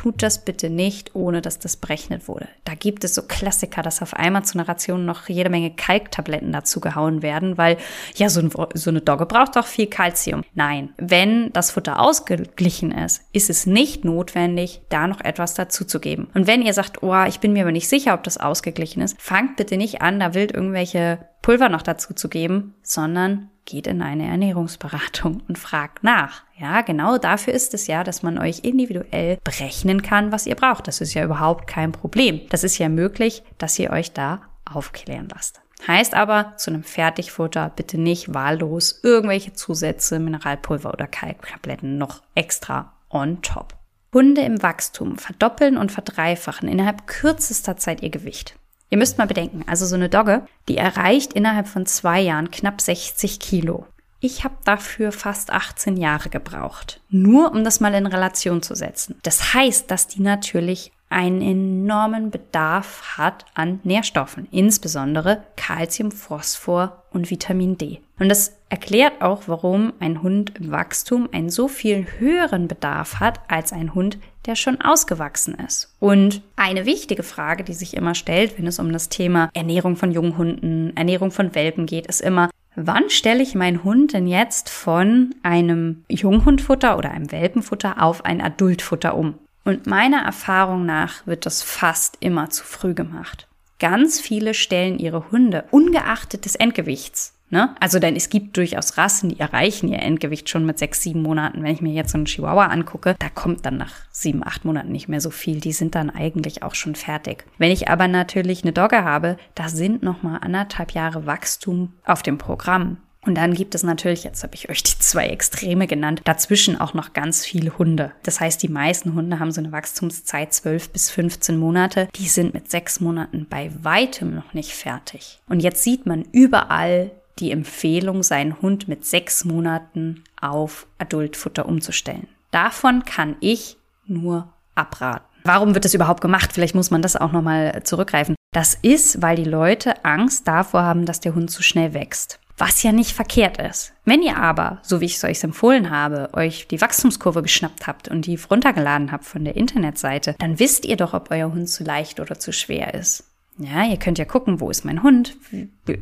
tut 0.01 0.23
das 0.23 0.43
bitte 0.43 0.71
nicht, 0.71 1.15
ohne 1.15 1.41
dass 1.41 1.59
das 1.59 1.77
berechnet 1.77 2.27
wurde. 2.27 2.47
Da 2.63 2.73
gibt 2.73 3.03
es 3.03 3.13
so 3.13 3.21
Klassiker, 3.21 3.83
dass 3.83 4.01
auf 4.01 4.15
einmal 4.15 4.43
zu 4.43 4.57
einer 4.57 4.67
Ration 4.67 5.05
noch 5.05 5.29
jede 5.29 5.51
Menge 5.51 5.75
Kalktabletten 5.75 6.51
dazu 6.51 6.79
gehauen 6.79 7.21
werden, 7.21 7.59
weil 7.59 7.77
ja, 8.15 8.27
so, 8.29 8.39
ein, 8.39 8.51
so 8.73 8.89
eine 8.89 9.01
Dogge 9.01 9.27
braucht 9.27 9.55
doch 9.57 9.67
viel 9.67 9.85
Kalzium. 9.85 10.43
Nein, 10.55 10.89
wenn 10.97 11.53
das 11.53 11.69
Futter 11.69 11.99
ausgeglichen 11.99 12.91
ist, 12.91 13.21
ist 13.31 13.51
es 13.51 13.67
nicht 13.67 14.03
notwendig, 14.03 14.81
da 14.89 15.05
noch 15.05 15.21
etwas 15.21 15.53
dazu 15.53 15.85
zu 15.85 15.99
geben. 15.99 16.29
Und 16.33 16.47
wenn 16.47 16.63
ihr 16.63 16.73
sagt, 16.73 17.03
oh, 17.03 17.23
ich 17.27 17.39
bin 17.39 17.53
mir 17.53 17.61
aber 17.61 17.71
nicht 17.71 17.89
sicher, 17.89 18.15
ob 18.15 18.23
das 18.23 18.39
ausgeglichen 18.39 19.03
ist, 19.03 19.21
fangt 19.21 19.55
bitte 19.57 19.77
nicht 19.77 20.01
an, 20.01 20.19
da 20.19 20.33
wild 20.33 20.51
irgendwelche 20.51 21.19
Pulver 21.43 21.69
noch 21.69 21.83
dazu 21.83 22.15
zu 22.15 22.27
geben, 22.27 22.73
sondern 22.81 23.50
geht 23.65 23.87
in 23.87 24.01
eine 24.01 24.27
Ernährungsberatung 24.27 25.41
und 25.47 25.57
fragt 25.57 26.03
nach. 26.03 26.43
Ja, 26.57 26.81
genau 26.81 27.17
dafür 27.17 27.53
ist 27.53 27.73
es 27.73 27.87
ja, 27.87 28.03
dass 28.03 28.23
man 28.23 28.37
euch 28.37 28.59
individuell 28.63 29.37
berechnen 29.43 30.01
kann, 30.01 30.31
was 30.31 30.45
ihr 30.45 30.55
braucht. 30.55 30.87
Das 30.87 31.01
ist 31.01 31.13
ja 31.13 31.23
überhaupt 31.23 31.67
kein 31.67 31.91
Problem. 31.91 32.41
Das 32.49 32.63
ist 32.63 32.77
ja 32.77 32.89
möglich, 32.89 33.43
dass 33.57 33.79
ihr 33.79 33.91
euch 33.91 34.13
da 34.13 34.41
aufklären 34.65 35.27
lasst. 35.33 35.61
Heißt 35.87 36.13
aber 36.13 36.53
zu 36.57 36.69
einem 36.69 36.83
Fertigfutter 36.83 37.71
bitte 37.75 37.99
nicht 37.99 38.33
wahllos 38.33 38.99
irgendwelche 39.03 39.53
Zusätze, 39.53 40.19
Mineralpulver 40.19 40.93
oder 40.93 41.07
Kalktabletten 41.07 41.97
noch 41.97 42.21
extra 42.35 42.93
on 43.09 43.41
top. 43.41 43.75
Hunde 44.13 44.41
im 44.41 44.61
Wachstum 44.61 45.17
verdoppeln 45.17 45.77
und 45.77 45.91
verdreifachen 45.91 46.67
innerhalb 46.67 47.07
kürzester 47.07 47.77
Zeit 47.77 48.03
ihr 48.03 48.09
Gewicht. 48.09 48.57
Ihr 48.91 48.97
müsst 48.97 49.17
mal 49.17 49.25
bedenken, 49.25 49.63
also 49.67 49.85
so 49.85 49.95
eine 49.95 50.09
Dogge, 50.09 50.45
die 50.67 50.75
erreicht 50.75 51.31
innerhalb 51.31 51.69
von 51.69 51.85
zwei 51.85 52.19
Jahren 52.19 52.51
knapp 52.51 52.81
60 52.81 53.39
Kilo. 53.39 53.85
Ich 54.19 54.43
habe 54.43 54.55
dafür 54.65 55.13
fast 55.13 55.49
18 55.49 55.95
Jahre 55.95 56.29
gebraucht, 56.29 56.99
nur 57.09 57.53
um 57.53 57.63
das 57.63 57.79
mal 57.79 57.93
in 57.93 58.05
Relation 58.05 58.61
zu 58.61 58.75
setzen. 58.75 59.15
Das 59.23 59.53
heißt, 59.53 59.89
dass 59.89 60.07
die 60.07 60.21
natürlich 60.21 60.91
einen 61.09 61.41
enormen 61.41 62.31
Bedarf 62.31 63.17
hat 63.17 63.45
an 63.53 63.79
Nährstoffen, 63.83 64.49
insbesondere 64.51 65.43
Calcium, 65.55 66.11
Phosphor 66.11 67.03
und 67.11 67.31
Vitamin 67.31 67.77
D. 67.77 68.01
Und 68.19 68.27
das 68.29 68.57
erklärt 68.69 69.21
auch, 69.21 69.43
warum 69.47 69.93
ein 69.99 70.21
Hund 70.21 70.57
im 70.59 70.71
Wachstum 70.71 71.29
einen 71.31 71.49
so 71.49 71.67
viel 71.67 72.07
höheren 72.19 72.67
Bedarf 72.67 73.19
hat 73.21 73.39
als 73.47 73.73
ein 73.73 73.93
Hund, 73.93 74.17
der 74.45 74.55
schon 74.55 74.81
ausgewachsen 74.81 75.55
ist. 75.55 75.93
Und 75.99 76.41
eine 76.55 76.85
wichtige 76.85 77.23
Frage, 77.23 77.63
die 77.63 77.73
sich 77.73 77.95
immer 77.95 78.15
stellt, 78.15 78.57
wenn 78.57 78.67
es 78.67 78.79
um 78.79 78.91
das 78.91 79.09
Thema 79.09 79.49
Ernährung 79.53 79.95
von 79.95 80.11
jungen 80.11 80.37
Hunden, 80.37 80.95
Ernährung 80.95 81.31
von 81.31 81.53
Welpen 81.55 81.85
geht, 81.85 82.07
ist 82.07 82.21
immer, 82.21 82.49
wann 82.75 83.09
stelle 83.09 83.43
ich 83.43 83.55
meinen 83.55 83.83
Hund 83.83 84.13
denn 84.13 84.27
jetzt 84.27 84.69
von 84.69 85.35
einem 85.43 86.03
Junghundfutter 86.09 86.97
oder 86.97 87.11
einem 87.11 87.31
Welpenfutter 87.31 88.01
auf 88.01 88.25
ein 88.25 88.41
Adultfutter 88.41 89.15
um? 89.15 89.35
Und 89.63 89.85
meiner 89.85 90.23
Erfahrung 90.23 90.85
nach 90.85 91.27
wird 91.27 91.45
das 91.45 91.61
fast 91.61 92.17
immer 92.19 92.49
zu 92.49 92.63
früh 92.63 92.95
gemacht. 92.95 93.47
Ganz 93.79 94.19
viele 94.19 94.53
stellen 94.53 94.97
ihre 94.97 95.31
Hunde 95.31 95.65
ungeachtet 95.71 96.45
des 96.45 96.55
Endgewichts 96.55 97.33
Ne? 97.51 97.75
Also 97.79 97.99
denn 97.99 98.15
es 98.15 98.29
gibt 98.29 98.55
durchaus 98.57 98.97
Rassen, 98.97 99.29
die 99.29 99.39
erreichen 99.39 99.89
ihr 99.89 99.99
Endgewicht 99.99 100.49
schon 100.49 100.65
mit 100.65 100.79
sechs, 100.79 101.01
sieben 101.01 101.21
Monaten. 101.21 101.63
Wenn 101.63 101.73
ich 101.73 101.81
mir 101.81 101.93
jetzt 101.93 102.13
so 102.13 102.17
einen 102.17 102.25
Chihuahua 102.25 102.67
angucke, 102.67 103.15
da 103.19 103.29
kommt 103.29 103.65
dann 103.65 103.77
nach 103.77 103.93
sieben, 104.09 104.45
acht 104.45 104.63
Monaten 104.63 104.91
nicht 104.91 105.09
mehr 105.09 105.21
so 105.21 105.29
viel. 105.29 105.59
Die 105.59 105.73
sind 105.73 105.93
dann 105.93 106.09
eigentlich 106.09 106.63
auch 106.63 106.75
schon 106.75 106.95
fertig. 106.95 107.45
Wenn 107.57 107.71
ich 107.71 107.89
aber 107.89 108.07
natürlich 108.07 108.63
eine 108.63 108.71
Dogge 108.71 109.03
habe, 109.03 109.37
da 109.53 109.67
sind 109.67 110.01
noch 110.01 110.23
mal 110.23 110.37
anderthalb 110.37 110.91
Jahre 110.91 111.25
Wachstum 111.25 111.93
auf 112.05 112.23
dem 112.23 112.37
Programm. 112.37 112.97
Und 113.23 113.35
dann 113.35 113.53
gibt 113.53 113.75
es 113.75 113.83
natürlich, 113.83 114.23
jetzt 114.23 114.41
habe 114.43 114.55
ich 114.55 114.69
euch 114.69 114.81
die 114.81 114.97
zwei 114.97 115.27
Extreme 115.27 115.85
genannt, 115.85 116.21
dazwischen 116.23 116.79
auch 116.79 116.95
noch 116.95 117.13
ganz 117.13 117.45
viele 117.45 117.77
Hunde. 117.77 118.13
Das 118.23 118.39
heißt, 118.39 118.63
die 118.63 118.67
meisten 118.67 119.13
Hunde 119.13 119.39
haben 119.39 119.51
so 119.51 119.61
eine 119.61 119.71
Wachstumszeit 119.71 120.53
12 120.53 120.89
bis 120.89 121.11
15 121.11 121.55
Monate. 121.55 122.07
Die 122.15 122.27
sind 122.27 122.55
mit 122.55 122.71
sechs 122.71 122.99
Monaten 122.99 123.45
bei 123.47 123.71
weitem 123.81 124.33
noch 124.33 124.55
nicht 124.55 124.71
fertig. 124.71 125.39
Und 125.47 125.59
jetzt 125.59 125.83
sieht 125.83 126.07
man 126.07 126.25
überall 126.31 127.11
die 127.41 127.51
Empfehlung, 127.51 128.23
seinen 128.23 128.61
Hund 128.61 128.87
mit 128.87 129.05
sechs 129.05 129.43
Monaten 129.43 130.23
auf 130.39 130.87
Adultfutter 130.99 131.65
umzustellen. 131.65 132.27
Davon 132.51 133.03
kann 133.03 133.35
ich 133.39 133.77
nur 134.05 134.53
abraten. 134.75 135.25
Warum 135.43 135.73
wird 135.73 135.85
das 135.85 135.93
überhaupt 135.93 136.21
gemacht? 136.21 136.51
Vielleicht 136.53 136.75
muss 136.75 136.91
man 136.91 137.01
das 137.01 137.15
auch 137.15 137.31
nochmal 137.31 137.81
zurückgreifen. 137.83 138.35
Das 138.53 138.75
ist, 138.75 139.21
weil 139.21 139.37
die 139.37 139.43
Leute 139.43 140.05
Angst 140.05 140.47
davor 140.47 140.83
haben, 140.83 141.05
dass 141.05 141.19
der 141.19 141.33
Hund 141.33 141.49
zu 141.49 141.63
schnell 141.63 141.93
wächst. 141.93 142.39
Was 142.57 142.83
ja 142.83 142.91
nicht 142.91 143.13
verkehrt 143.13 143.57
ist. 143.57 143.93
Wenn 144.05 144.21
ihr 144.21 144.37
aber, 144.37 144.79
so 144.83 145.01
wie 145.01 145.05
ich 145.05 145.15
es 145.15 145.23
euch 145.23 145.43
empfohlen 145.43 145.89
habe, 145.89 146.29
euch 146.33 146.67
die 146.67 146.79
Wachstumskurve 146.79 147.41
geschnappt 147.41 147.87
habt 147.87 148.07
und 148.07 148.27
die 148.27 148.37
runtergeladen 148.37 149.11
habt 149.11 149.25
von 149.25 149.43
der 149.43 149.55
Internetseite, 149.55 150.35
dann 150.37 150.59
wisst 150.59 150.85
ihr 150.85 150.97
doch, 150.97 151.15
ob 151.15 151.31
euer 151.31 151.51
Hund 151.51 151.69
zu 151.69 151.83
leicht 151.83 152.19
oder 152.19 152.37
zu 152.37 152.53
schwer 152.53 152.93
ist. 152.93 153.30
Ja, 153.63 153.85
ihr 153.85 153.97
könnt 153.97 154.17
ja 154.17 154.25
gucken, 154.25 154.59
wo 154.59 154.69
ist 154.69 154.85
mein 154.85 155.03
Hund? 155.03 155.37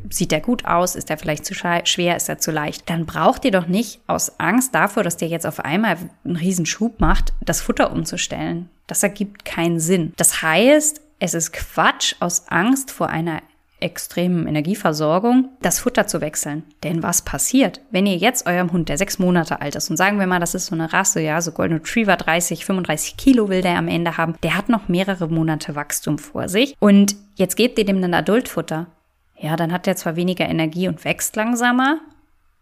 Sieht 0.10 0.32
der 0.32 0.40
gut 0.40 0.66
aus? 0.66 0.96
Ist 0.96 1.10
er 1.10 1.18
vielleicht 1.18 1.46
zu 1.46 1.54
schwer? 1.54 2.16
Ist 2.16 2.30
er 2.30 2.38
zu 2.38 2.52
leicht? 2.52 2.90
Dann 2.90 3.06
braucht 3.06 3.44
ihr 3.44 3.52
doch 3.52 3.68
nicht 3.68 4.00
aus 4.08 4.40
Angst 4.40 4.74
davor, 4.74 5.04
dass 5.04 5.18
der 5.18 5.28
jetzt 5.28 5.46
auf 5.46 5.60
einmal 5.60 5.98
einen 6.24 6.36
riesen 6.36 6.66
Schub 6.66 7.00
macht, 7.00 7.34
das 7.42 7.62
Futter 7.62 7.92
umzustellen. 7.92 8.70
Das 8.88 9.04
ergibt 9.04 9.46
keinen 9.46 9.80
Sinn. 9.80 10.14
Das 10.16 10.42
heißt, 10.42 11.02
es 11.20 11.34
ist 11.34 11.52
Quatsch 11.52 12.16
aus 12.20 12.48
Angst 12.48 12.92
vor 12.92 13.10
einer 13.10 13.42
extremen 13.82 14.48
Energieversorgung, 14.48 15.50
das 15.62 15.80
Futter 15.80 16.08
zu 16.08 16.22
wechseln. 16.22 16.64
Denn 16.84 17.04
was 17.04 17.22
passiert, 17.24 17.82
wenn 17.92 18.06
ihr 18.06 18.18
jetzt 18.18 18.46
eurem 18.46 18.72
Hund, 18.72 18.90
der 18.90 18.98
sechs 18.98 19.20
Monate 19.20 19.62
alt 19.62 19.76
ist, 19.76 19.90
und 19.90 19.98
sagen 19.98 20.20
wir 20.20 20.28
mal, 20.28 20.40
das 20.40 20.56
ist 20.56 20.68
so 20.68 20.76
eine 20.76 20.92
Rasse, 20.92 21.22
ja, 21.22 21.42
so 21.42 21.52
Golden 21.52 21.78
Retriever, 21.78 22.16
30, 22.16 22.66
35 22.66 23.18
Kilo 23.18 23.50
will 23.50 23.62
der 23.62 23.78
am 23.78 23.88
Ende 23.88 24.18
haben, 24.18 24.36
der 24.44 24.58
hat 24.58 24.70
noch 24.70 24.88
mehrere 24.88 25.28
Monate 25.28 25.76
Wachstum 25.76 26.18
vor 26.18 26.50
sich. 26.50 26.76
Und 26.80 27.16
jetzt 27.36 27.56
gebt 27.56 27.78
ihr 27.78 27.86
dem 27.86 28.02
dann 28.02 28.14
Adultfutter. 28.14 28.88
Ja, 29.38 29.56
dann 29.56 29.72
hat 29.72 29.86
der 29.86 29.96
zwar 29.96 30.16
weniger 30.16 30.48
Energie 30.48 30.88
und 30.88 31.06
wächst 31.06 31.36
langsamer. 31.36 32.00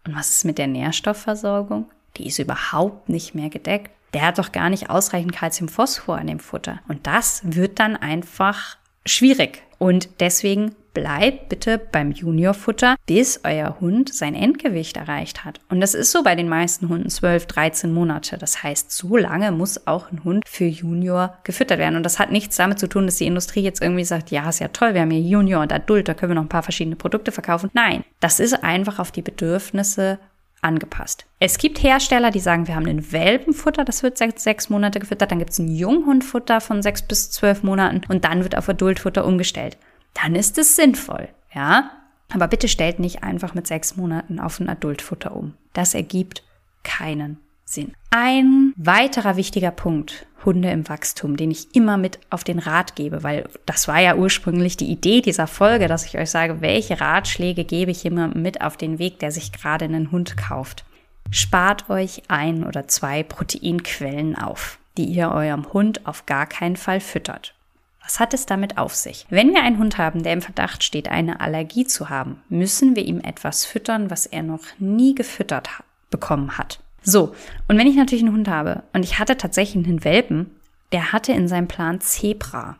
Und 0.06 0.14
was 0.16 0.30
ist 0.30 0.44
mit 0.44 0.58
der 0.58 0.68
Nährstoffversorgung? 0.68 1.86
Die 2.16 2.26
ist 2.26 2.38
überhaupt 2.38 3.08
nicht 3.08 3.34
mehr 3.34 3.50
gedeckt. 3.50 3.90
Der 4.14 4.22
hat 4.22 4.38
doch 4.38 4.52
gar 4.52 4.70
nicht 4.70 4.88
ausreichend 4.88 5.34
Calcium-Phosphor 5.34 6.16
an 6.16 6.28
dem 6.28 6.38
Futter. 6.38 6.80
Und 6.88 7.06
das 7.06 7.42
wird 7.44 7.78
dann 7.78 7.96
einfach 7.96 8.76
schwierig. 9.04 9.62
Und 9.78 10.08
deswegen 10.20 10.74
bleibt 10.94 11.48
bitte 11.48 11.78
beim 11.78 12.12
Juniorfutter, 12.12 12.96
bis 13.06 13.40
euer 13.44 13.78
Hund 13.80 14.12
sein 14.12 14.34
Endgewicht 14.34 14.96
erreicht 14.96 15.44
hat. 15.44 15.60
Und 15.68 15.80
das 15.80 15.94
ist 15.94 16.12
so 16.12 16.22
bei 16.22 16.34
den 16.34 16.48
meisten 16.48 16.88
Hunden 16.88 17.08
12, 17.08 17.46
13 17.46 17.92
Monate. 17.92 18.38
Das 18.38 18.62
heißt, 18.62 18.90
so 18.90 19.16
lange 19.16 19.52
muss 19.52 19.86
auch 19.86 20.10
ein 20.10 20.24
Hund 20.24 20.44
für 20.46 20.64
Junior 20.64 21.38
gefüttert 21.44 21.78
werden. 21.78 21.96
Und 21.96 22.02
das 22.02 22.18
hat 22.18 22.32
nichts 22.32 22.56
damit 22.56 22.78
zu 22.78 22.88
tun, 22.88 23.06
dass 23.06 23.16
die 23.16 23.26
Industrie 23.26 23.62
jetzt 23.62 23.82
irgendwie 23.82 24.04
sagt, 24.04 24.30
ja, 24.30 24.48
ist 24.48 24.60
ja 24.60 24.68
toll, 24.68 24.94
wir 24.94 25.02
haben 25.02 25.10
hier 25.10 25.20
Junior 25.20 25.62
und 25.62 25.72
Adult, 25.72 26.08
da 26.08 26.14
können 26.14 26.30
wir 26.30 26.36
noch 26.36 26.42
ein 26.42 26.48
paar 26.48 26.62
verschiedene 26.62 26.96
Produkte 26.96 27.32
verkaufen. 27.32 27.70
Nein, 27.72 28.04
das 28.20 28.40
ist 28.40 28.64
einfach 28.64 28.98
auf 28.98 29.12
die 29.12 29.22
Bedürfnisse 29.22 30.18
angepasst. 30.60 31.26
Es 31.38 31.58
gibt 31.58 31.82
Hersteller, 31.82 32.30
die 32.30 32.40
sagen, 32.40 32.66
wir 32.66 32.74
haben 32.74 32.88
ein 32.88 33.12
Welpenfutter, 33.12 33.84
das 33.84 34.02
wird 34.02 34.18
sechs, 34.18 34.42
sechs 34.42 34.68
Monate 34.68 34.98
gefüttert, 34.98 35.30
dann 35.30 35.38
gibt 35.38 35.50
es 35.50 35.58
ein 35.58 35.68
Junghundfutter 35.68 36.60
von 36.60 36.82
sechs 36.82 37.02
bis 37.02 37.30
zwölf 37.30 37.62
Monaten 37.62 38.00
und 38.08 38.24
dann 38.24 38.42
wird 38.42 38.56
auf 38.56 38.68
Adultfutter 38.68 39.24
umgestellt 39.24 39.76
dann 40.14 40.34
ist 40.34 40.58
es 40.58 40.76
sinnvoll, 40.76 41.28
ja. 41.54 41.90
Aber 42.30 42.48
bitte 42.48 42.68
stellt 42.68 42.98
nicht 42.98 43.22
einfach 43.22 43.54
mit 43.54 43.66
sechs 43.66 43.96
Monaten 43.96 44.38
auf 44.38 44.60
ein 44.60 44.68
Adultfutter 44.68 45.34
um. 45.34 45.54
Das 45.72 45.94
ergibt 45.94 46.42
keinen 46.82 47.38
Sinn. 47.64 47.92
Ein 48.10 48.72
weiterer 48.76 49.36
wichtiger 49.36 49.70
Punkt, 49.70 50.26
Hunde 50.44 50.70
im 50.70 50.88
Wachstum, 50.88 51.36
den 51.36 51.50
ich 51.50 51.74
immer 51.74 51.96
mit 51.96 52.18
auf 52.30 52.44
den 52.44 52.58
Rat 52.58 52.96
gebe, 52.96 53.22
weil 53.22 53.48
das 53.66 53.88
war 53.88 54.00
ja 54.00 54.16
ursprünglich 54.16 54.76
die 54.76 54.90
Idee 54.90 55.20
dieser 55.20 55.46
Folge, 55.46 55.88
dass 55.88 56.06
ich 56.06 56.18
euch 56.18 56.30
sage, 56.30 56.60
welche 56.60 57.00
Ratschläge 57.00 57.64
gebe 57.64 57.90
ich 57.90 58.04
immer 58.04 58.28
mit 58.28 58.62
auf 58.62 58.76
den 58.76 58.98
Weg, 58.98 59.18
der 59.18 59.32
sich 59.32 59.52
gerade 59.52 59.84
einen 59.84 60.10
Hund 60.10 60.36
kauft. 60.36 60.84
Spart 61.30 61.90
euch 61.90 62.22
ein 62.28 62.64
oder 62.64 62.88
zwei 62.88 63.22
Proteinquellen 63.22 64.36
auf, 64.36 64.78
die 64.96 65.04
ihr 65.04 65.30
eurem 65.30 65.70
Hund 65.72 66.06
auf 66.06 66.24
gar 66.24 66.46
keinen 66.46 66.76
Fall 66.76 67.00
füttert. 67.00 67.54
Was 68.08 68.20
hat 68.20 68.32
es 68.32 68.46
damit 68.46 68.78
auf 68.78 68.94
sich? 68.94 69.26
Wenn 69.28 69.52
wir 69.52 69.62
einen 69.62 69.76
Hund 69.76 69.98
haben, 69.98 70.22
der 70.22 70.32
im 70.32 70.40
Verdacht 70.40 70.82
steht, 70.82 71.08
eine 71.08 71.42
Allergie 71.42 71.84
zu 71.84 72.08
haben, 72.08 72.40
müssen 72.48 72.96
wir 72.96 73.04
ihm 73.04 73.20
etwas 73.20 73.66
füttern, 73.66 74.10
was 74.10 74.24
er 74.24 74.42
noch 74.42 74.62
nie 74.78 75.14
gefüttert 75.14 75.68
bekommen 76.08 76.56
hat. 76.56 76.80
So, 77.02 77.34
und 77.68 77.76
wenn 77.76 77.86
ich 77.86 77.96
natürlich 77.96 78.24
einen 78.24 78.32
Hund 78.32 78.48
habe 78.48 78.82
und 78.94 79.04
ich 79.04 79.18
hatte 79.18 79.36
tatsächlich 79.36 79.86
einen 79.86 80.04
Welpen, 80.04 80.56
der 80.92 81.12
hatte 81.12 81.32
in 81.32 81.48
seinem 81.48 81.68
Plan 81.68 82.00
Zebra. 82.00 82.78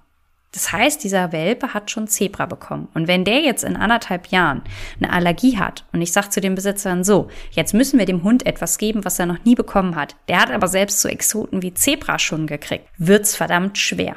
Das 0.53 0.73
heißt, 0.73 1.05
dieser 1.05 1.31
Welpe 1.31 1.75
hat 1.75 1.91
schon 1.91 2.09
Zebra 2.09 2.47
bekommen. 2.47 2.89
Und 2.95 3.07
wenn 3.07 3.27
der 3.27 3.41
jetzt 3.41 3.65
in 3.65 3.77
anderthalb 3.77 4.29
Jahren 4.29 4.63
eine 4.99 5.13
Allergie 5.13 5.59
hat 5.59 5.85
und 5.93 6.01
ich 6.01 6.11
sage 6.11 6.31
zu 6.31 6.41
den 6.41 6.55
Besitzern 6.55 7.05
so, 7.05 7.29
jetzt 7.51 7.75
müssen 7.75 7.99
wir 7.99 8.07
dem 8.07 8.23
Hund 8.23 8.47
etwas 8.47 8.79
geben, 8.79 9.05
was 9.05 9.19
er 9.19 9.27
noch 9.27 9.45
nie 9.45 9.55
bekommen 9.55 9.95
hat. 9.95 10.17
Der 10.29 10.41
hat 10.41 10.51
aber 10.51 10.69
selbst 10.69 11.03
so 11.03 11.09
Exoten 11.11 11.61
wie 11.61 11.75
Zebra 11.75 12.19
schon 12.19 12.47
gekriegt. 12.47 12.89
Wird's 12.97 13.37
verdammt 13.37 13.77
schwer. 13.77 14.17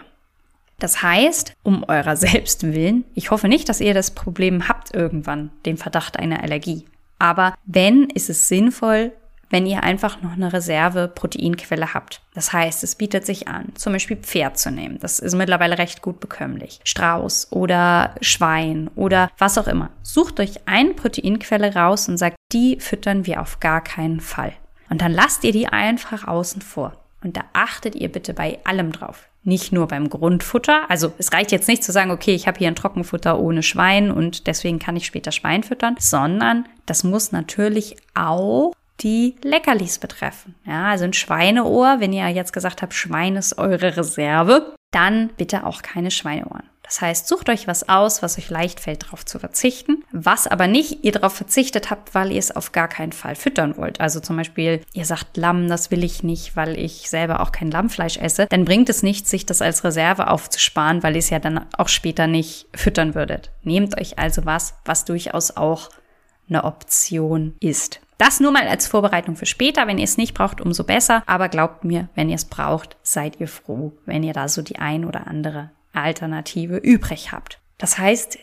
Das 0.82 1.04
heißt, 1.04 1.54
um 1.64 1.84
eurer 1.88 2.18
selbst 2.18 2.64
willen, 2.64 3.06
ich 3.14 3.32
hoffe 3.32 3.48
nicht, 3.48 3.70
dass 3.70 3.80
ihr 3.80 3.94
das 3.94 4.12
Problem 4.12 4.68
habt 4.68 4.94
irgendwann, 4.94 5.52
den 5.66 5.78
Verdacht 5.78 6.18
einer 6.18 6.44
Allergie. 6.44 6.86
Aber 7.20 7.54
wenn, 7.66 8.10
ist 8.10 8.32
es 8.32 8.48
sinnvoll, 8.48 9.14
wenn 9.52 9.68
ihr 9.68 9.84
einfach 9.84 10.22
noch 10.22 10.32
eine 10.32 10.52
Reserve-Proteinquelle 10.52 11.94
habt. 11.94 12.22
Das 12.34 12.54
heißt, 12.54 12.84
es 12.84 12.96
bietet 12.96 13.26
sich 13.26 13.48
an, 13.48 13.74
zum 13.76 13.94
Beispiel 13.94 14.18
Pferd 14.18 14.58
zu 14.58 14.72
nehmen. 14.72 14.98
Das 15.00 15.20
ist 15.20 15.36
mittlerweile 15.36 15.78
recht 15.78 16.02
gut 16.02 16.20
bekömmlich. 16.20 16.80
Strauß 16.86 17.52
oder 17.52 18.16
Schwein 18.22 18.90
oder 18.96 19.30
was 19.38 19.58
auch 19.58 19.68
immer. 19.68 19.90
Sucht 20.02 20.40
euch 20.40 20.68
eine 20.68 20.94
Proteinquelle 20.94 21.76
raus 21.76 22.08
und 22.08 22.18
sagt, 22.18 22.38
die 22.54 22.80
füttern 22.80 23.26
wir 23.28 23.42
auf 23.42 23.60
gar 23.60 23.84
keinen 23.84 24.22
Fall. 24.22 24.54
Und 24.90 25.02
dann 25.02 25.12
lasst 25.12 25.44
ihr 25.44 25.52
die 25.52 25.68
einfach 25.68 26.28
außen 26.28 26.62
vor. 26.62 26.94
Und 27.22 27.38
da 27.38 27.42
achtet 27.54 27.96
ihr 27.96 28.10
bitte 28.12 28.34
bei 28.34 28.58
allem 28.64 28.94
drauf. 28.94 29.28
Nicht 29.44 29.72
nur 29.72 29.88
beim 29.88 30.10
Grundfutter. 30.10 30.90
Also 30.90 31.14
es 31.18 31.34
reicht 31.34 31.52
jetzt 31.52 31.68
nicht 31.68 31.84
zu 31.84 31.92
sagen, 31.92 32.12
okay, 32.12 32.36
ich 32.36 32.48
habe 32.48 32.60
hier 32.60 32.68
ein 32.68 32.76
Trockenfutter 32.76 33.40
ohne 33.40 33.64
Schwein 33.64 34.12
und 34.12 34.46
deswegen 34.48 34.78
kann 34.78 34.96
ich 34.96 35.06
später 35.06 35.32
Schwein 35.32 35.64
füttern, 35.64 35.96
sondern 36.00 36.66
das 36.86 37.04
muss 37.04 37.32
natürlich 37.32 37.96
auch 38.14 38.74
die 39.00 39.36
Leckerlis 39.42 39.98
betreffen. 39.98 40.56
Ja, 40.66 40.90
also 40.90 41.06
ein 41.06 41.14
Schweineohr, 41.14 41.98
wenn 42.00 42.14
ihr 42.14 42.28
jetzt 42.28 42.54
gesagt 42.54 42.82
habt, 42.82 42.94
Schwein 42.94 43.36
ist 43.36 43.58
eure 43.58 43.98
Reserve, 43.98 44.76
dann 44.92 45.30
bitte 45.38 45.66
auch 45.66 45.82
keine 45.82 46.12
Schweineohren. 46.12 46.71
Das 46.92 47.00
heißt, 47.00 47.28
sucht 47.30 47.48
euch 47.48 47.68
was 47.68 47.88
aus, 47.88 48.22
was 48.22 48.38
euch 48.38 48.50
leicht 48.50 48.82
fällt, 48.82 49.04
darauf 49.04 49.26
zu 49.26 49.40
verzichten, 49.40 50.04
was 50.12 50.46
aber 50.46 50.68
nicht 50.68 51.06
ihr 51.06 51.14
darauf 51.14 51.34
verzichtet 51.34 51.90
habt, 51.90 52.14
weil 52.14 52.34
ihr 52.34 52.40
es 52.40 52.54
auf 52.54 52.74
gar 52.74 52.90
keinen 52.90 53.14
Fall 53.14 53.36
füttern 53.36 53.78
wollt. 53.78 54.02
Also 54.02 54.20
zum 54.20 54.36
Beispiel, 54.36 54.82
ihr 54.92 55.06
sagt 55.06 55.38
Lamm, 55.38 55.70
das 55.70 55.90
will 55.90 56.04
ich 56.04 56.22
nicht, 56.22 56.58
weil 56.58 56.78
ich 56.78 57.10
selber 57.10 57.40
auch 57.40 57.54
kein 57.54 57.72
Lammfleisch 57.72 58.18
esse, 58.18 58.46
dann 58.48 58.66
bringt 58.66 58.90
es 58.90 59.04
nichts, 59.04 59.30
sich 59.30 59.46
das 59.46 59.62
als 59.62 59.86
Reserve 59.86 60.28
aufzusparen, 60.28 61.02
weil 61.02 61.14
ihr 61.14 61.20
es 61.20 61.30
ja 61.30 61.40
dann 61.40 61.66
auch 61.78 61.88
später 61.88 62.28
nicht 62.28 62.68
füttern 62.76 63.16
würdet. 63.16 63.52
Nehmt 63.64 63.98
euch 63.98 64.20
also 64.20 64.44
was, 64.44 64.74
was 64.84 65.06
durchaus 65.06 65.56
auch 65.56 65.92
eine 66.50 66.66
Option 66.66 67.56
ist. 67.62 68.02
Das 68.18 68.42
nur 68.42 68.52
mal 68.52 68.68
als 68.68 68.88
Vorbereitung 68.88 69.38
für 69.38 69.46
später. 69.46 69.88
Wenn 69.88 69.98
ihr 69.98 70.04
es 70.04 70.18
nicht 70.18 70.34
braucht, 70.34 70.60
umso 70.60 70.84
besser. 70.84 71.24
Aber 71.26 71.48
glaubt 71.48 71.86
mir, 71.86 72.10
wenn 72.16 72.28
ihr 72.28 72.36
es 72.36 72.46
braucht, 72.46 72.98
seid 73.02 73.40
ihr 73.40 73.48
froh, 73.48 73.94
wenn 74.06 74.24
ihr 74.24 74.34
da 74.34 74.50
so 74.50 74.62
die 74.62 74.78
ein 74.78 75.06
oder 75.06 75.28
andere 75.28 75.72
Alternative 75.94 76.78
übrig 76.78 77.32
habt. 77.32 77.60
Das 77.78 77.98
heißt, 77.98 78.38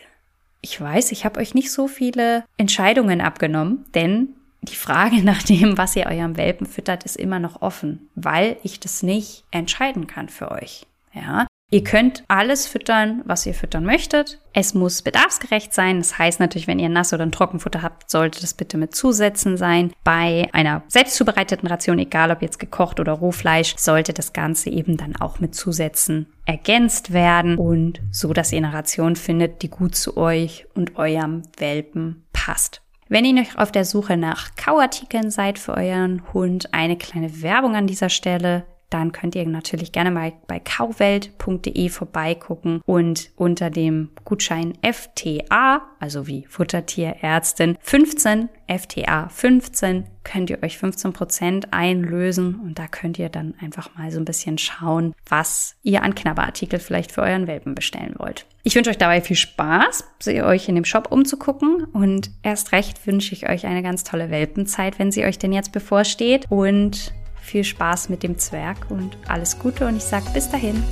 ich 0.61 0.79
weiß, 0.79 1.11
ich 1.11 1.25
habe 1.25 1.39
euch 1.39 1.53
nicht 1.53 1.71
so 1.71 1.87
viele 1.87 2.43
Entscheidungen 2.57 3.21
abgenommen, 3.21 3.85
denn 3.93 4.35
die 4.61 4.75
Frage 4.75 5.17
nach 5.23 5.43
dem, 5.43 5.77
was 5.77 5.95
ihr 5.95 6.07
eurem 6.07 6.37
Welpen 6.37 6.67
füttert, 6.67 7.03
ist 7.03 7.15
immer 7.15 7.39
noch 7.39 7.61
offen, 7.61 8.09
weil 8.15 8.57
ich 8.63 8.79
das 8.79 9.03
nicht 9.03 9.45
entscheiden 9.51 10.07
kann 10.07 10.29
für 10.29 10.51
euch. 10.51 10.85
Ja, 11.13 11.47
Ihr 11.71 11.83
könnt 11.83 12.23
alles 12.27 12.65
füttern, 12.65 13.21
was 13.25 13.45
ihr 13.45 13.53
füttern 13.53 13.85
möchtet. 13.85 14.39
Es 14.53 14.73
muss 14.73 15.03
bedarfsgerecht 15.03 15.71
sein. 15.71 15.99
Das 15.99 16.17
heißt 16.17 16.39
natürlich, 16.39 16.67
wenn 16.67 16.79
ihr 16.79 16.89
Nass- 16.89 17.13
oder 17.13 17.23
ein 17.23 17.31
Trockenfutter 17.31 17.83
habt, 17.83 18.09
sollte 18.09 18.41
das 18.41 18.55
bitte 18.55 18.77
mit 18.77 18.95
Zusätzen 18.95 19.55
sein. 19.55 19.93
Bei 20.03 20.49
einer 20.51 20.81
selbst 20.87 21.15
zubereiteten 21.15 21.67
Ration, 21.67 21.99
egal 21.99 22.31
ob 22.31 22.41
jetzt 22.41 22.57
gekocht 22.57 22.99
oder 22.99 23.13
Rohfleisch, 23.13 23.75
sollte 23.77 24.13
das 24.13 24.33
Ganze 24.33 24.71
eben 24.71 24.97
dann 24.97 25.15
auch 25.15 25.39
mit 25.39 25.53
Zusätzen 25.53 26.25
ergänzt 26.45 27.13
werden 27.13 27.59
und 27.59 28.01
so, 28.09 28.33
dass 28.33 28.51
ihr 28.51 28.57
eine 28.57 28.73
Ration 28.73 29.15
findet, 29.15 29.61
die 29.61 29.69
gut 29.69 29.95
zu 29.95 30.17
euch 30.17 30.65
und 30.73 30.97
eurem 30.97 31.43
Welpen 31.57 32.25
passt. 32.33 32.81
Wenn 33.09 33.25
ihr 33.25 33.33
noch 33.33 33.57
auf 33.57 33.71
der 33.71 33.85
Suche 33.85 34.17
nach 34.17 34.55
Kauartikeln 34.55 35.29
seid 35.29 35.59
für 35.59 35.75
euren 35.75 36.23
Hund, 36.33 36.73
eine 36.73 36.97
kleine 36.97 37.43
Werbung 37.43 37.75
an 37.75 37.85
dieser 37.85 38.09
Stelle 38.09 38.65
dann 38.89 39.11
könnt 39.11 39.35
ihr 39.35 39.47
natürlich 39.47 39.91
gerne 39.91 40.11
mal 40.11 40.33
bei 40.47 40.59
kauwelt.de 40.59 41.89
vorbeigucken 41.89 42.81
und 42.85 43.31
unter 43.35 43.69
dem 43.69 44.09
Gutschein 44.25 44.73
FTA, 44.83 45.81
also 45.99 46.27
wie 46.27 46.45
Futtertierärztin 46.47 47.77
15, 47.81 48.49
FTA 48.67 49.29
15, 49.29 50.05
könnt 50.23 50.49
ihr 50.49 50.61
euch 50.63 50.77
15% 50.77 51.67
einlösen 51.71 52.59
und 52.59 52.77
da 52.77 52.87
könnt 52.87 53.17
ihr 53.17 53.29
dann 53.29 53.55
einfach 53.61 53.95
mal 53.95 54.11
so 54.11 54.19
ein 54.19 54.25
bisschen 54.25 54.57
schauen, 54.57 55.13
was 55.27 55.75
ihr 55.83 56.03
an 56.03 56.15
Knabberartikel 56.15 56.79
vielleicht 56.79 57.11
für 57.11 57.21
euren 57.21 57.47
Welpen 57.47 57.75
bestellen 57.75 58.15
wollt. 58.17 58.45
Ich 58.63 58.75
wünsche 58.75 58.89
euch 58.89 58.97
dabei 58.97 59.21
viel 59.21 59.37
Spaß, 59.37 60.03
euch 60.27 60.67
in 60.67 60.75
dem 60.75 60.85
Shop 60.85 61.11
umzugucken 61.11 61.85
und 61.85 62.29
erst 62.43 62.71
recht 62.71 63.07
wünsche 63.07 63.33
ich 63.33 63.49
euch 63.49 63.65
eine 63.65 63.81
ganz 63.81 64.03
tolle 64.03 64.29
Welpenzeit, 64.29 64.99
wenn 64.99 65.11
sie 65.11 65.25
euch 65.25 65.39
denn 65.39 65.53
jetzt 65.53 65.71
bevorsteht 65.71 66.45
und 66.49 67.13
viel 67.49 67.63
Spaß 67.63 68.09
mit 68.09 68.23
dem 68.23 68.37
Zwerg 68.37 68.77
und 68.89 69.17
alles 69.27 69.57
Gute 69.59 69.87
und 69.87 69.97
ich 69.97 70.03
sage 70.03 70.25
bis 70.33 70.49
dahin. 70.49 70.83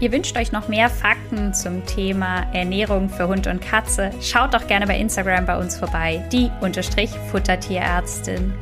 Ihr 0.00 0.12
wünscht 0.12 0.34
euch 0.38 0.50
noch 0.50 0.68
mehr 0.68 0.88
Fakten 0.88 1.52
zum 1.52 1.84
Thema 1.84 2.46
Ernährung 2.54 3.10
für 3.10 3.28
Hund 3.28 3.46
und 3.46 3.60
Katze? 3.60 4.10
Schaut 4.22 4.54
doch 4.54 4.66
gerne 4.66 4.86
bei 4.86 4.98
Instagram 4.98 5.44
bei 5.44 5.58
uns 5.58 5.76
vorbei, 5.76 6.26
die 6.32 6.50
Unterstrich 6.62 7.10
Futtertierärztin. 7.30 8.54